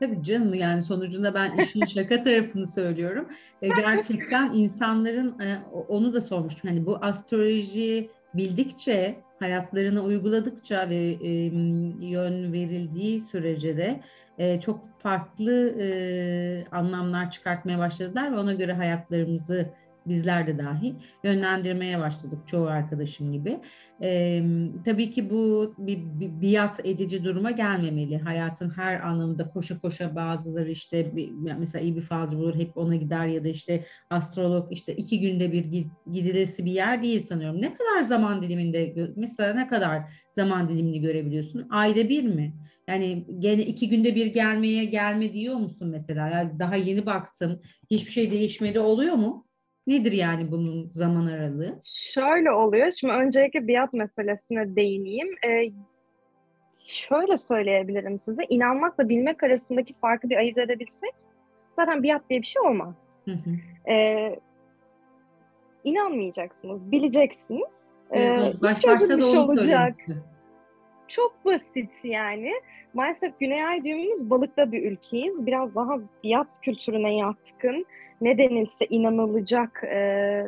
Tabii 0.00 0.22
canım 0.22 0.54
yani 0.54 0.82
sonucunda 0.82 1.34
ben 1.34 1.56
işin 1.56 1.86
şaka 1.86 2.24
tarafını 2.24 2.66
söylüyorum. 2.66 3.28
E, 3.62 3.68
gerçekten 3.68 4.52
insanların 4.52 5.40
e, 5.40 5.58
onu 5.88 6.14
da 6.14 6.20
sormuştum. 6.20 6.70
Hani 6.70 6.86
bu 6.86 6.98
astroloji 7.00 8.10
bildikçe, 8.34 9.16
hayatlarına 9.38 10.02
uyguladıkça 10.02 10.88
ve 10.88 10.96
e, 10.96 11.30
yön 12.06 12.52
verildiği 12.52 13.20
sürece 13.20 13.76
de 13.76 14.00
e, 14.38 14.60
çok 14.60 15.00
farklı 15.00 15.80
e, 15.80 16.64
anlamlar 16.72 17.30
çıkartmaya 17.30 17.78
başladılar 17.78 18.32
ve 18.32 18.38
ona 18.38 18.54
göre 18.54 18.72
hayatlarımızı 18.72 19.68
bizler 20.08 20.46
de 20.46 20.58
dahil 20.58 20.94
yönlendirmeye 21.24 21.98
başladık 21.98 22.38
çoğu 22.46 22.66
arkadaşım 22.66 23.32
gibi. 23.32 23.60
E, 24.02 24.42
tabii 24.84 25.10
ki 25.10 25.30
bu 25.30 25.74
bir, 25.78 25.98
bir 26.20 26.42
biat 26.42 26.86
edici 26.86 27.24
duruma 27.24 27.50
gelmemeli. 27.50 28.18
Hayatın 28.18 28.70
her 28.70 29.00
anlamında 29.00 29.50
koşa 29.50 29.80
koşa 29.80 30.16
bazıları 30.16 30.70
işte 30.70 31.16
bir, 31.16 31.30
mesela 31.58 31.82
iyi 31.82 31.96
bir 31.96 32.02
falcı 32.02 32.36
bulur 32.36 32.54
hep 32.54 32.76
ona 32.76 32.96
gider 32.96 33.26
ya 33.26 33.44
da 33.44 33.48
işte 33.48 33.84
astrolog 34.10 34.72
işte 34.72 34.96
iki 34.96 35.20
günde 35.20 35.52
bir 35.52 35.86
gidilesi 36.12 36.64
bir 36.64 36.72
yer 36.72 37.02
değil 37.02 37.26
sanıyorum. 37.26 37.62
Ne 37.62 37.74
kadar 37.74 38.02
zaman 38.02 38.42
diliminde 38.42 38.94
mesela 39.16 39.54
ne 39.54 39.68
kadar 39.68 40.02
zaman 40.32 40.68
dilimini 40.68 41.00
görebiliyorsun? 41.00 41.66
Ayda 41.70 42.08
bir 42.08 42.24
mi? 42.24 42.54
Yani 42.88 43.26
gene 43.38 43.62
iki 43.62 43.88
günde 43.88 44.14
bir 44.14 44.26
gelmeye 44.26 44.84
gelme 44.84 45.32
diyor 45.32 45.54
musun 45.54 45.88
mesela? 45.88 46.28
Yani 46.28 46.58
daha 46.58 46.76
yeni 46.76 47.06
baktım. 47.06 47.60
Hiçbir 47.90 48.12
şey 48.12 48.30
değişmedi 48.30 48.80
oluyor 48.80 49.14
mu? 49.14 49.47
Nedir 49.88 50.12
yani 50.12 50.50
bunun 50.50 50.90
zaman 50.90 51.26
aralığı? 51.26 51.78
Şöyle 51.82 52.50
oluyor. 52.50 52.90
Şimdi 52.90 53.12
öncelikle 53.12 53.68
biat 53.68 53.92
meselesine 53.92 54.76
değineyim. 54.76 55.28
Ee, 55.46 55.70
şöyle 56.78 57.38
söyleyebilirim 57.38 58.18
size. 58.18 58.42
İnanmakla 58.48 59.08
bilmek 59.08 59.42
arasındaki 59.42 59.94
farkı 59.94 60.30
bir 60.30 60.36
ayırt 60.36 60.58
edebilsek 60.58 61.14
zaten 61.76 62.02
biat 62.02 62.22
diye 62.30 62.40
bir 62.40 62.46
şey 62.46 62.62
olmaz. 62.62 62.94
Hı 63.24 63.30
hı. 63.32 63.50
Ee, 63.90 64.36
inanmayacaksınız, 65.84 66.92
bileceksiniz. 66.92 67.86
Ee, 68.10 68.52
iş 68.66 68.78
çözülmüş 68.78 69.34
olacak. 69.34 69.94
Çok 71.08 71.44
basit 71.44 71.90
yani. 72.04 72.52
Maalesef 72.94 73.40
Güney 73.40 73.64
Ay 73.64 73.84
düğümümüz 73.84 74.30
balıkta 74.30 74.72
bir 74.72 74.90
ülkeyiz. 74.90 75.46
Biraz 75.46 75.74
daha 75.74 75.98
biat 76.24 76.60
kültürüne 76.62 77.16
yatkın 77.16 77.86
ne 78.20 78.38
denilse 78.38 78.86
inanılacak 78.86 79.84
e, 79.84 79.98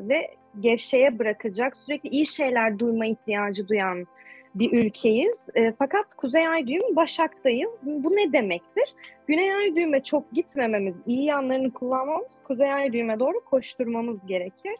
ve 0.08 0.30
gevşeye 0.60 1.18
bırakacak, 1.18 1.76
sürekli 1.76 2.08
iyi 2.08 2.26
şeyler 2.26 2.78
duyma 2.78 3.06
ihtiyacı 3.06 3.68
duyan 3.68 4.06
bir 4.54 4.72
ülkeyiz. 4.72 5.48
E, 5.54 5.72
fakat 5.72 6.14
Kuzey 6.14 6.48
Ay 6.48 6.66
düğüm 6.66 6.96
Başak'tayız. 6.96 7.82
Bu 7.86 8.10
ne 8.16 8.32
demektir? 8.32 8.94
Güney 9.26 9.54
Ay 9.54 9.76
düğüme 9.76 10.02
çok 10.02 10.32
gitmememiz, 10.32 10.96
iyi 11.06 11.24
yanlarını 11.24 11.70
kullanmamız, 11.72 12.38
Kuzey 12.44 12.72
Ay 12.72 12.92
düğüme 12.92 13.18
doğru 13.18 13.44
koşturmamız 13.44 14.26
gerekir. 14.26 14.76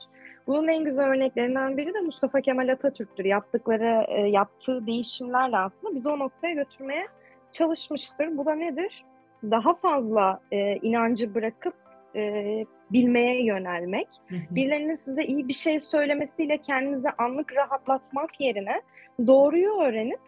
Bunun 0.47 0.69
en 0.69 0.85
güzel 0.85 1.05
örneklerinden 1.05 1.77
biri 1.77 1.95
de 1.95 2.01
Mustafa 2.01 2.41
Kemal 2.41 2.69
Atatürk'tür. 2.69 3.25
Yaptıkları, 3.25 4.07
e, 4.09 4.29
yaptığı 4.29 4.87
değişimlerle 4.87 5.57
aslında 5.57 5.95
bizi 5.95 6.09
o 6.09 6.19
noktaya 6.19 6.55
götürmeye 6.55 7.07
çalışmıştır. 7.53 8.37
Bu 8.37 8.47
da 8.47 8.55
nedir? 8.55 9.05
Daha 9.43 9.75
fazla 9.75 10.41
e, 10.53 10.77
inancı 10.77 11.35
bırakıp 11.35 11.75
e, 12.17 12.65
bilmeye 12.93 13.45
yönelmek. 13.45 14.09
Hı 14.29 14.37
hı. 14.37 14.41
Birilerinin 14.51 14.95
size 14.95 15.25
iyi 15.25 15.49
bir 15.49 15.53
şey 15.53 15.81
söylemesiyle 15.81 16.59
kendinizi 16.59 17.11
anlık 17.11 17.57
rahatlatmak 17.57 18.41
yerine 18.41 18.83
doğruyu 19.27 19.81
öğrenip 19.81 20.19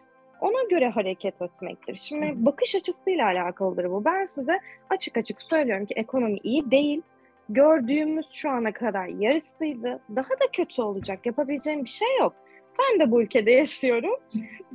ona 0.41 0.63
göre 0.69 0.89
hareket 0.89 1.41
etmektir. 1.41 1.97
Şimdi 1.97 2.25
hı. 2.25 2.45
bakış 2.45 2.75
açısıyla 2.75 3.25
alakalıdır 3.25 3.91
bu. 3.91 4.05
Ben 4.05 4.25
size 4.25 4.59
açık 4.89 5.17
açık 5.17 5.41
söylüyorum 5.41 5.85
ki 5.85 5.93
ekonomi 5.97 6.37
iyi 6.43 6.71
değil. 6.71 7.01
Gördüğümüz 7.49 8.25
şu 8.31 8.49
ana 8.49 8.71
kadar 8.71 9.07
yarısıydı. 9.07 9.99
Daha 10.15 10.29
da 10.29 10.51
kötü 10.53 10.81
olacak. 10.81 11.25
Yapabileceğim 11.25 11.83
bir 11.83 11.89
şey 11.89 12.17
yok. 12.19 12.33
Ben 12.79 12.99
de 12.99 13.11
bu 13.11 13.21
ülkede 13.21 13.51
yaşıyorum. 13.51 14.15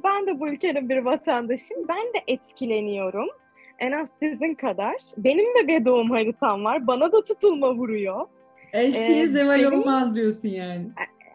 Ben 0.04 0.26
de 0.26 0.40
bu 0.40 0.48
ülkenin 0.48 0.88
bir 0.88 0.98
vatandaşıyım. 0.98 1.88
Ben 1.88 2.02
de 2.14 2.24
etkileniyorum 2.26 3.28
en 3.78 3.92
az 3.92 4.10
sizin 4.10 4.54
kadar. 4.54 4.94
Benim 5.16 5.46
de 5.54 5.68
bir 5.68 5.84
doğum 5.84 6.10
haritam 6.10 6.64
var. 6.64 6.86
Bana 6.86 7.12
da 7.12 7.24
tutulma 7.24 7.74
vuruyor. 7.74 8.26
Elçiye 8.72 9.22
ee, 9.22 9.26
zeval 9.26 9.58
benim... 9.58 9.80
olmaz 9.80 10.16
diyorsun 10.16 10.48
yani. 10.48 10.86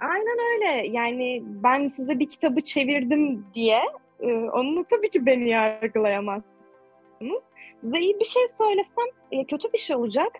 Aynen 0.01 0.37
öyle. 0.53 0.87
Yani 0.87 1.43
ben 1.45 1.87
size 1.87 2.19
bir 2.19 2.29
kitabı 2.29 2.61
çevirdim 2.61 3.45
diye 3.55 3.81
e, 4.19 4.33
onunla 4.33 4.83
tabii 4.83 5.09
ki 5.09 5.25
beni 5.25 5.49
yargılayamazsınız. 5.49 7.43
Size 7.81 7.99
iyi 7.99 8.19
bir 8.19 8.25
şey 8.25 8.47
söylesem 8.47 9.05
e, 9.31 9.45
kötü 9.45 9.73
bir 9.73 9.77
şey 9.77 9.95
olacak. 9.95 10.31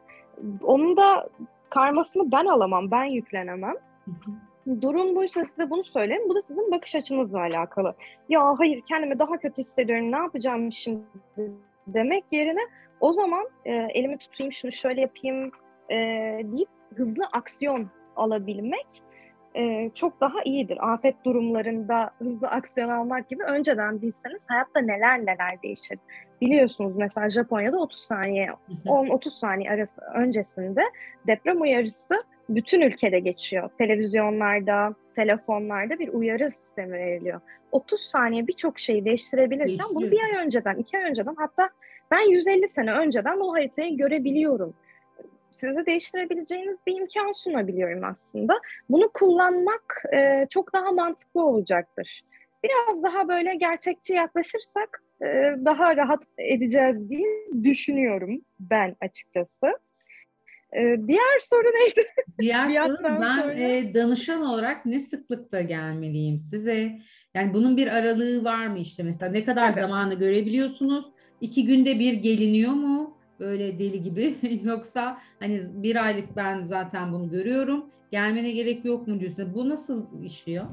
Onun 0.64 0.98
da 0.98 1.30
karmasını 1.70 2.32
ben 2.32 2.46
alamam, 2.46 2.92
ben 2.92 3.04
yüklenemem. 3.04 3.76
Durum 4.82 5.16
buysa 5.16 5.46
size 5.46 5.70
bunu 5.70 5.84
söyleyeyim. 5.84 6.24
Bu 6.30 6.36
da 6.36 6.42
sizin 6.42 6.72
bakış 6.72 6.96
açınızla 6.96 7.40
alakalı. 7.40 7.96
Ya 8.30 8.60
hayır 8.60 8.82
kendimi 8.90 9.20
daha 9.20 9.38
kötü 9.38 9.58
hissediyorum. 9.58 10.12
Ne 10.12 10.18
yapacağım 10.18 10.72
şimdi 10.72 11.02
demek 11.88 12.24
yerine 12.32 12.62
o 13.00 13.14
zaman 13.14 13.50
e, 13.66 13.72
elimi 13.72 14.18
tutayım 14.18 14.52
şunu 14.52 14.72
şöyle 14.72 15.02
yapayım 15.02 15.52
e, 15.92 15.96
deyip 16.44 16.70
hızlı 16.96 17.26
aksiyon 17.32 17.90
alabilmek 18.16 18.88
e, 19.56 19.90
çok 19.90 20.22
daha 20.22 20.44
iyidir. 20.46 20.94
Afet 20.94 21.26
durumlarında 21.26 22.12
hızlı 22.20 22.48
aksiyon 22.48 22.90
almak 22.90 23.30
gibi 23.30 23.44
önceden 23.44 24.02
bilseniz 24.02 24.42
hayatta 24.48 24.80
neler 24.80 25.22
neler 25.22 25.62
değişir. 25.64 26.00
Biliyorsunuz 26.46 26.96
mesela 26.98 27.30
Japonya'da 27.30 27.80
30 27.80 28.00
saniye, 28.00 28.50
10-30 28.86 29.30
saniye 29.32 29.70
arası 29.70 30.02
öncesinde 30.16 30.82
deprem 31.28 31.62
uyarısı 31.62 32.20
bütün 32.50 32.82
ülkede 32.82 33.20
geçiyor. 33.20 33.70
Televizyonlarda, 33.78 34.96
telefonlarda 35.16 36.00
bir 36.00 36.08
uyarı 36.08 36.52
sistemi 36.52 36.94
veriliyor. 36.94 37.42
30 37.72 38.02
saniye 38.02 38.48
birçok 38.48 38.80
şeyi 38.80 39.06
değiştirebilirken 39.06 39.88
bunu 39.96 40.12
bir 40.12 40.24
ay 40.24 40.46
önceden, 40.46 40.76
iki 40.76 40.98
ay 40.98 41.04
önceden 41.04 41.36
hatta 41.38 41.70
ben 42.12 42.32
150 42.32 42.70
sene 42.70 42.94
önceden 42.94 43.40
o 43.40 43.54
haritayı 43.54 43.98
görebiliyorum 43.98 44.74
size 45.52 45.86
değiştirebileceğiniz 45.86 46.80
bir 46.88 46.96
imkan 46.96 47.32
sunabiliyorum 47.32 48.04
aslında. 48.04 48.60
Bunu 48.90 49.10
kullanmak 49.14 50.04
e, 50.14 50.48
çok 50.50 50.74
daha 50.74 50.92
mantıklı 50.92 51.46
olacaktır. 51.46 52.24
Biraz 52.64 53.04
daha 53.04 53.28
böyle 53.28 53.56
gerçekçi 53.56 54.14
yaklaşırsak 54.14 55.04
daha 55.66 55.98
rahat 55.98 56.24
edeceğiz 56.38 57.10
diye 57.10 57.48
düşünüyorum 57.64 58.42
ben 58.60 58.96
açıkçası. 59.02 59.68
E, 60.74 60.98
diğer 61.08 61.40
soru 61.40 61.68
neydi? 61.68 62.08
Diğer 62.40 62.70
soru 62.70 62.98
ben 63.04 63.50
e, 63.50 63.94
danışan 63.94 64.42
olarak 64.42 64.86
ne 64.86 65.00
sıklıkta 65.00 65.62
gelmeliyim 65.62 66.40
size? 66.40 67.00
Yani 67.34 67.54
bunun 67.54 67.78
bir 67.78 67.88
aralığı 67.88 68.44
var 68.44 68.68
mı 68.68 68.80
işte 68.80 69.04
mesela 69.04 69.32
ne 69.32 69.46
kadar 69.46 69.72
Tabii. 69.72 69.82
zamanı 69.82 70.14
görebiliyorsunuz? 70.14 71.06
İki 71.42 71.66
günde 71.66 72.00
bir 72.00 72.14
geliniyor 72.14 72.72
mu? 72.72 73.18
böyle 73.40 73.80
deli 73.80 74.04
gibi 74.04 74.36
yoksa 74.64 75.22
hani 75.40 75.84
bir 75.84 76.06
aylık 76.06 76.36
ben 76.36 76.64
zaten 76.64 77.14
bunu 77.14 77.30
görüyorum 77.30 77.90
gelmene 78.12 78.52
gerek 78.52 78.86
yok 78.86 79.08
mu 79.08 79.20
diyorsun. 79.20 79.54
Bu 79.56 79.70
nasıl 79.70 80.24
işliyor? 80.24 80.66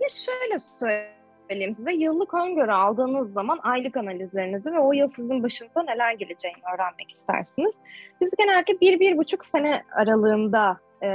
Ya 0.00 0.08
şöyle 0.08 0.58
söyleyeyim 0.78 1.23
size 1.50 1.92
yıllık 1.92 2.34
öngörü 2.34 2.72
aldığınız 2.72 3.32
zaman 3.32 3.58
aylık 3.62 3.96
analizlerinizi 3.96 4.72
ve 4.72 4.78
o 4.78 4.92
yıl 4.92 5.08
sizin 5.08 5.42
başınıza 5.42 5.82
neler 5.82 6.12
geleceğini 6.12 6.58
öğrenmek 6.74 7.10
istersiniz. 7.10 7.78
Biz 8.20 8.34
genellikle 8.38 8.80
bir, 8.80 9.00
bir 9.00 9.16
buçuk 9.16 9.44
sene 9.44 9.82
aralığında 9.92 10.78
e, 11.02 11.08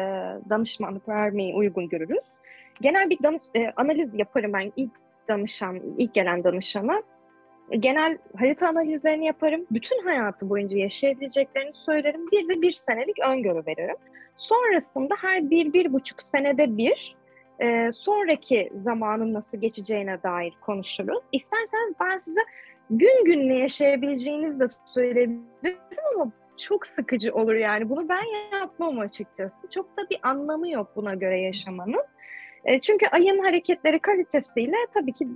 danışmanlık 0.49 1.09
vermeyi 1.09 1.55
uygun 1.55 1.89
görürüz. 1.89 2.23
Genel 2.81 3.09
bir 3.09 3.23
danış, 3.23 3.43
e, 3.55 3.71
analiz 3.75 4.13
yaparım 4.13 4.53
ben 4.53 4.71
ilk 4.75 4.91
danışan, 5.27 5.81
ilk 5.97 6.13
gelen 6.13 6.43
danışana 6.43 7.03
genel 7.79 8.17
harita 8.37 8.67
analizlerini 8.67 9.25
yaparım. 9.25 9.65
Bütün 9.71 10.03
hayatı 10.03 10.49
boyunca 10.49 10.77
yaşayabileceklerini 10.77 11.73
söylerim. 11.73 12.31
Bir 12.31 12.49
de 12.49 12.61
bir 12.61 12.71
senelik 12.71 13.19
öngörü 13.19 13.63
veririm. 13.67 13.95
Sonrasında 14.37 15.15
her 15.21 15.49
bir, 15.49 15.73
bir 15.73 15.93
buçuk 15.93 16.23
senede 16.23 16.77
bir 16.77 17.15
e, 17.59 17.91
sonraki 17.91 18.71
zamanın 18.83 19.33
nasıl 19.33 19.57
geçeceğine 19.57 20.23
dair 20.23 20.53
konuşuruz. 20.61 21.23
İsterseniz 21.31 21.93
ben 21.99 22.17
size 22.17 22.41
gün 22.89 23.25
gününe 23.25 23.57
yaşayabileceğinizi 23.57 24.59
de 24.59 24.65
söyleyebilirim 24.93 25.79
ama 26.15 26.31
çok 26.57 26.87
sıkıcı 26.87 27.33
olur 27.33 27.55
yani. 27.55 27.89
Bunu 27.89 28.09
ben 28.09 28.23
yapmam 28.59 28.99
açıkçası. 28.99 29.69
Çok 29.69 29.97
da 29.97 30.09
bir 30.09 30.19
anlamı 30.23 30.69
yok 30.69 30.91
buna 30.95 31.15
göre 31.15 31.41
yaşamanın. 31.41 32.03
E, 32.65 32.79
çünkü 32.81 33.07
ayın 33.07 33.43
hareketleri 33.43 33.99
kalitesiyle 33.99 34.77
tabii 34.93 35.13
ki 35.13 35.27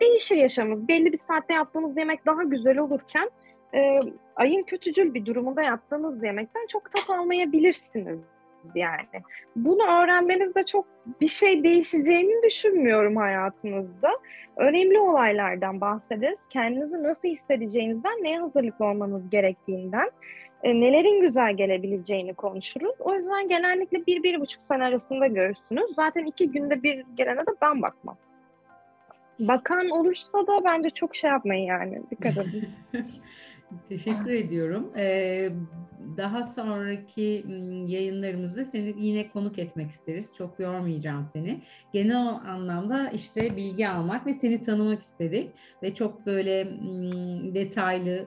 değişir 0.00 0.36
yaşamımız. 0.36 0.88
Belli 0.88 1.12
bir 1.12 1.18
saatte 1.18 1.54
yaptığımız 1.54 1.96
yemek 1.96 2.26
daha 2.26 2.42
güzel 2.42 2.78
olurken 2.78 3.30
e, 3.74 4.00
ayın 4.36 4.62
kötücül 4.62 5.14
bir 5.14 5.26
durumunda 5.26 5.62
yaptığınız 5.62 6.24
yemekten 6.24 6.66
çok 6.66 6.92
tat 6.92 7.10
almayabilirsiniz 7.10 8.24
yani. 8.74 9.22
Bunu 9.56 9.82
öğrenmenizde 9.82 10.64
çok 10.64 10.86
bir 11.20 11.28
şey 11.28 11.64
değişeceğini 11.64 12.42
düşünmüyorum 12.42 13.16
hayatınızda. 13.16 14.10
Önemli 14.56 14.98
olaylardan 14.98 15.80
bahsederiz. 15.80 16.38
Kendinizi 16.50 17.02
nasıl 17.02 17.28
hissedeceğinizden, 17.28 18.22
neye 18.22 18.40
hazırlıklı 18.40 18.84
olmanız 18.84 19.30
gerektiğinden, 19.30 20.10
e, 20.62 20.80
nelerin 20.80 21.20
güzel 21.20 21.56
gelebileceğini 21.56 22.34
konuşuruz. 22.34 22.94
O 23.00 23.14
yüzden 23.14 23.48
genellikle 23.48 24.06
bir, 24.06 24.22
bir 24.22 24.40
buçuk 24.40 24.62
sene 24.62 24.84
arasında 24.84 25.26
görürsünüz. 25.26 25.94
Zaten 25.96 26.24
iki 26.24 26.50
günde 26.50 26.82
bir 26.82 27.04
gelene 27.14 27.40
de 27.40 27.50
ben 27.62 27.82
bakmam. 27.82 28.16
Bakan 29.38 29.88
olursa 29.90 30.46
da 30.46 30.64
bence 30.64 30.90
çok 30.90 31.16
şey 31.16 31.30
yapmayın 31.30 31.64
yani. 31.64 32.02
Dikkat 32.10 32.36
edin. 32.36 32.68
Teşekkür 33.88 34.30
ediyorum. 34.30 34.90
Ee, 34.96 35.50
daha 36.16 36.44
sonraki 36.44 37.44
yayınlarımızda 37.86 38.64
seni 38.64 38.94
yine 38.98 39.28
konuk 39.28 39.58
etmek 39.58 39.90
isteriz. 39.90 40.32
Çok 40.38 40.60
yormayacağım 40.60 41.26
seni. 41.26 41.60
Genel 41.92 42.28
anlamda 42.28 43.10
işte 43.10 43.56
bilgi 43.56 43.88
almak 43.88 44.26
ve 44.26 44.34
seni 44.34 44.60
tanımak 44.60 45.00
istedik. 45.00 45.50
Ve 45.82 45.94
çok 45.94 46.26
böyle 46.26 46.66
detaylı 47.54 48.26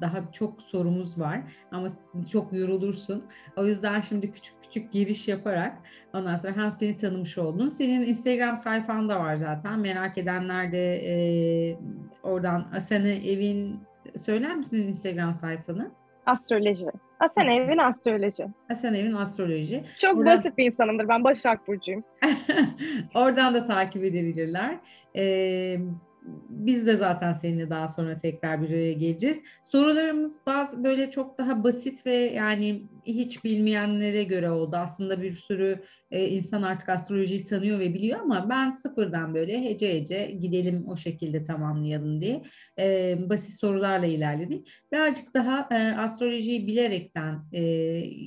daha 0.00 0.32
çok 0.32 0.62
sorumuz 0.62 1.18
var. 1.18 1.40
Ama 1.70 1.88
çok 2.32 2.52
yorulursun. 2.52 3.24
O 3.56 3.64
yüzden 3.64 4.00
şimdi 4.00 4.32
küçük 4.32 4.54
küçük 4.62 4.92
giriş 4.92 5.28
yaparak 5.28 5.78
ondan 6.14 6.36
sonra 6.36 6.56
hem 6.56 6.72
seni 6.72 6.96
tanımış 6.96 7.38
oldun. 7.38 7.68
Senin 7.68 8.02
Instagram 8.06 8.56
sayfan 8.56 9.08
da 9.08 9.20
var 9.20 9.36
zaten. 9.36 9.78
Merak 9.78 10.18
edenler 10.18 10.72
de 10.72 11.78
oradan 12.22 12.68
Asana 12.74 13.08
Evin 13.08 13.80
söyler 14.18 14.56
misin 14.56 14.76
Instagram 14.76 15.32
sayfanı? 15.32 15.90
Astroloji. 16.26 16.86
Asen 17.20 17.46
Evin 17.46 17.78
Astroloji. 17.78 18.46
Asen 18.70 18.94
Evin 18.94 19.12
Astroloji. 19.12 19.84
Çok 19.98 20.18
Oradan... 20.18 20.36
basit 20.36 20.58
bir 20.58 20.64
insanımdır. 20.64 21.08
Ben 21.08 21.24
Başak 21.24 21.68
Burcu'yum. 21.68 22.04
Oradan 23.14 23.54
da 23.54 23.66
takip 23.66 24.04
edebilirler. 24.04 24.78
Ee, 25.16 25.78
biz 26.48 26.86
de 26.86 26.96
zaten 26.96 27.32
seninle 27.32 27.70
daha 27.70 27.88
sonra 27.88 28.20
tekrar 28.20 28.62
bir 28.62 28.68
araya 28.68 28.92
geleceğiz. 28.92 29.38
Sorularımız 29.62 30.36
bazı 30.46 30.84
böyle 30.84 31.10
çok 31.10 31.38
daha 31.38 31.64
basit 31.64 32.06
ve 32.06 32.14
yani 32.14 32.82
hiç 33.04 33.44
bilmeyenlere 33.44 34.24
göre 34.24 34.50
oldu. 34.50 34.76
Aslında 34.76 35.22
bir 35.22 35.32
sürü 35.32 35.82
e, 36.10 36.28
insan 36.28 36.62
artık 36.62 36.88
astrolojiyi 36.88 37.42
tanıyor 37.42 37.78
ve 37.78 37.94
biliyor 37.94 38.20
ama 38.20 38.46
ben 38.50 38.70
sıfırdan 38.70 39.34
böyle 39.34 39.64
hece 39.64 39.94
hece 39.94 40.30
gidelim 40.40 40.84
o 40.88 40.96
şekilde 40.96 41.44
tamamlayalım 41.44 42.20
diye 42.20 42.42
e, 42.78 43.16
basit 43.28 43.60
sorularla 43.60 44.06
ilerledik. 44.06 44.68
Birazcık 44.92 45.34
daha 45.34 45.68
e, 45.70 45.96
astrolojiyi 45.96 46.66
bilerekten 46.66 47.42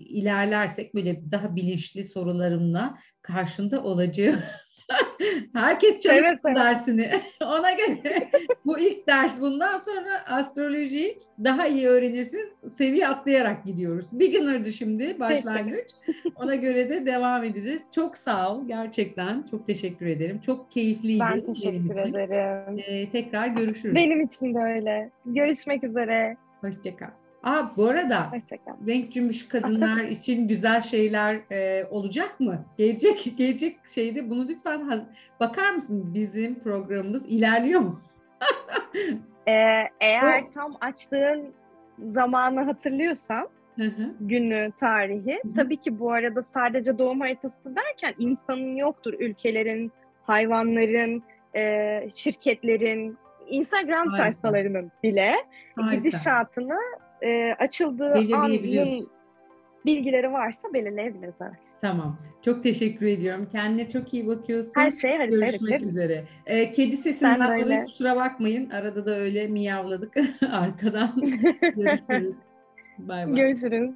ilerlersek 0.10 0.96
böyle 0.96 1.32
daha 1.32 1.56
bilinçli 1.56 2.04
sorularımla 2.04 2.98
karşında 3.22 3.84
olacağım. 3.84 4.40
Herkes 5.54 6.00
çalışsın 6.00 6.26
evet, 6.26 6.40
evet. 6.46 6.58
dersini. 6.58 7.12
Ona 7.44 7.72
göre 7.72 8.30
bu 8.66 8.80
ilk 8.80 9.08
ders. 9.08 9.42
Bundan 9.42 9.78
sonra 9.78 10.26
astrolojiyi 10.28 11.20
daha 11.44 11.68
iyi 11.68 11.88
öğrenirsiniz. 11.88 12.48
Seviye 12.74 13.08
atlayarak 13.08 13.66
gidiyoruz. 13.66 14.06
Beginner'dı 14.12 14.74
şimdi 14.74 15.20
başlangıç. 15.20 15.88
Ona 16.36 16.56
göre 16.56 16.90
de 16.90 17.06
devam 17.06 17.44
edeceğiz. 17.44 17.84
Çok 17.96 18.18
sağ 18.18 18.56
ol 18.56 18.68
gerçekten. 18.68 19.44
Çok 19.52 19.68
teşekkür 19.68 20.06
ederim. 20.06 20.40
Çok 20.46 20.72
keyifliydi. 20.72 21.20
Ben 21.20 21.42
teşekkür 21.46 21.90
benim 21.90 21.92
için. 21.92 22.14
ederim. 22.14 22.84
Ee, 22.88 23.10
tekrar 23.10 23.48
görüşürüz. 23.48 23.96
Benim 23.96 24.22
için 24.22 24.54
de 24.54 24.60
öyle. 24.60 25.10
Görüşmek 25.26 25.84
üzere. 25.84 26.38
Hoşçakal. 26.62 27.25
Aa 27.46 27.78
bu 27.78 27.88
arada 27.88 28.32
renk 28.88 29.12
cümbüş 29.14 29.48
kadınlar 29.48 30.04
için 30.04 30.48
güzel 30.48 30.82
şeyler 30.82 31.40
e, 31.52 31.86
olacak 31.92 32.40
mı? 32.40 32.66
Gelecek 32.78 33.34
gelecek 33.38 33.78
şeyde 33.94 34.30
bunu 34.30 34.48
lütfen 34.48 35.06
bakar 35.40 35.72
mısın? 35.72 36.14
Bizim 36.14 36.60
programımız 36.60 37.26
ilerliyor 37.26 37.82
mu? 37.82 38.02
ee, 39.48 39.52
eğer 40.02 40.44
o... 40.44 40.52
tam 40.54 40.78
açtığın 40.82 41.54
zamanı 42.00 42.64
hatırlıyorsan 42.64 43.50
günü, 44.20 44.72
tarihi. 44.80 45.42
Tabii 45.56 45.78
ki 45.78 46.00
bu 46.00 46.12
arada 46.12 46.44
sadece 46.44 46.98
doğum 46.98 47.20
haritası 47.20 47.76
derken 47.76 48.14
insanın 48.20 48.76
yoktur. 48.76 49.14
Ülkelerin, 49.20 49.92
hayvanların, 50.24 51.24
e, 51.56 52.08
şirketlerin, 52.16 53.18
Instagram 53.48 54.08
Harika. 54.08 54.18
sayfalarının 54.18 54.92
bile 55.04 55.36
Harika. 55.76 55.96
gidişatını 55.96 56.80
e, 57.22 57.54
açıldığı 57.60 58.14
anın 58.34 59.10
bilgileri 59.86 60.32
varsa 60.32 60.74
belirleyebiliriz. 60.74 61.36
Evet. 61.42 61.60
Tamam. 61.82 62.18
Çok 62.46 62.64
teşekkür 62.64 63.06
ediyorum. 63.06 63.50
Kendine 63.52 63.90
çok 63.90 64.14
iyi 64.14 64.28
bakıyorsun. 64.28 64.72
Her 64.76 64.92
şey 64.92 65.16
evet. 65.16 65.30
Görüşmek 65.30 65.72
evet, 65.72 65.82
üzere. 65.82 66.24
Ee, 66.46 66.72
kedi 66.72 66.98
sesinden 66.98 67.62
dolayı 67.62 67.86
kusura 67.86 68.16
bakmayın. 68.16 68.70
Arada 68.70 69.06
da 69.06 69.16
öyle 69.16 69.48
miyavladık 69.48 70.14
arkadan. 70.52 71.16
Görüşürüz. 71.62 72.38
Bay 72.98 73.28
bay. 73.28 73.36
Görüşürüz. 73.36 73.92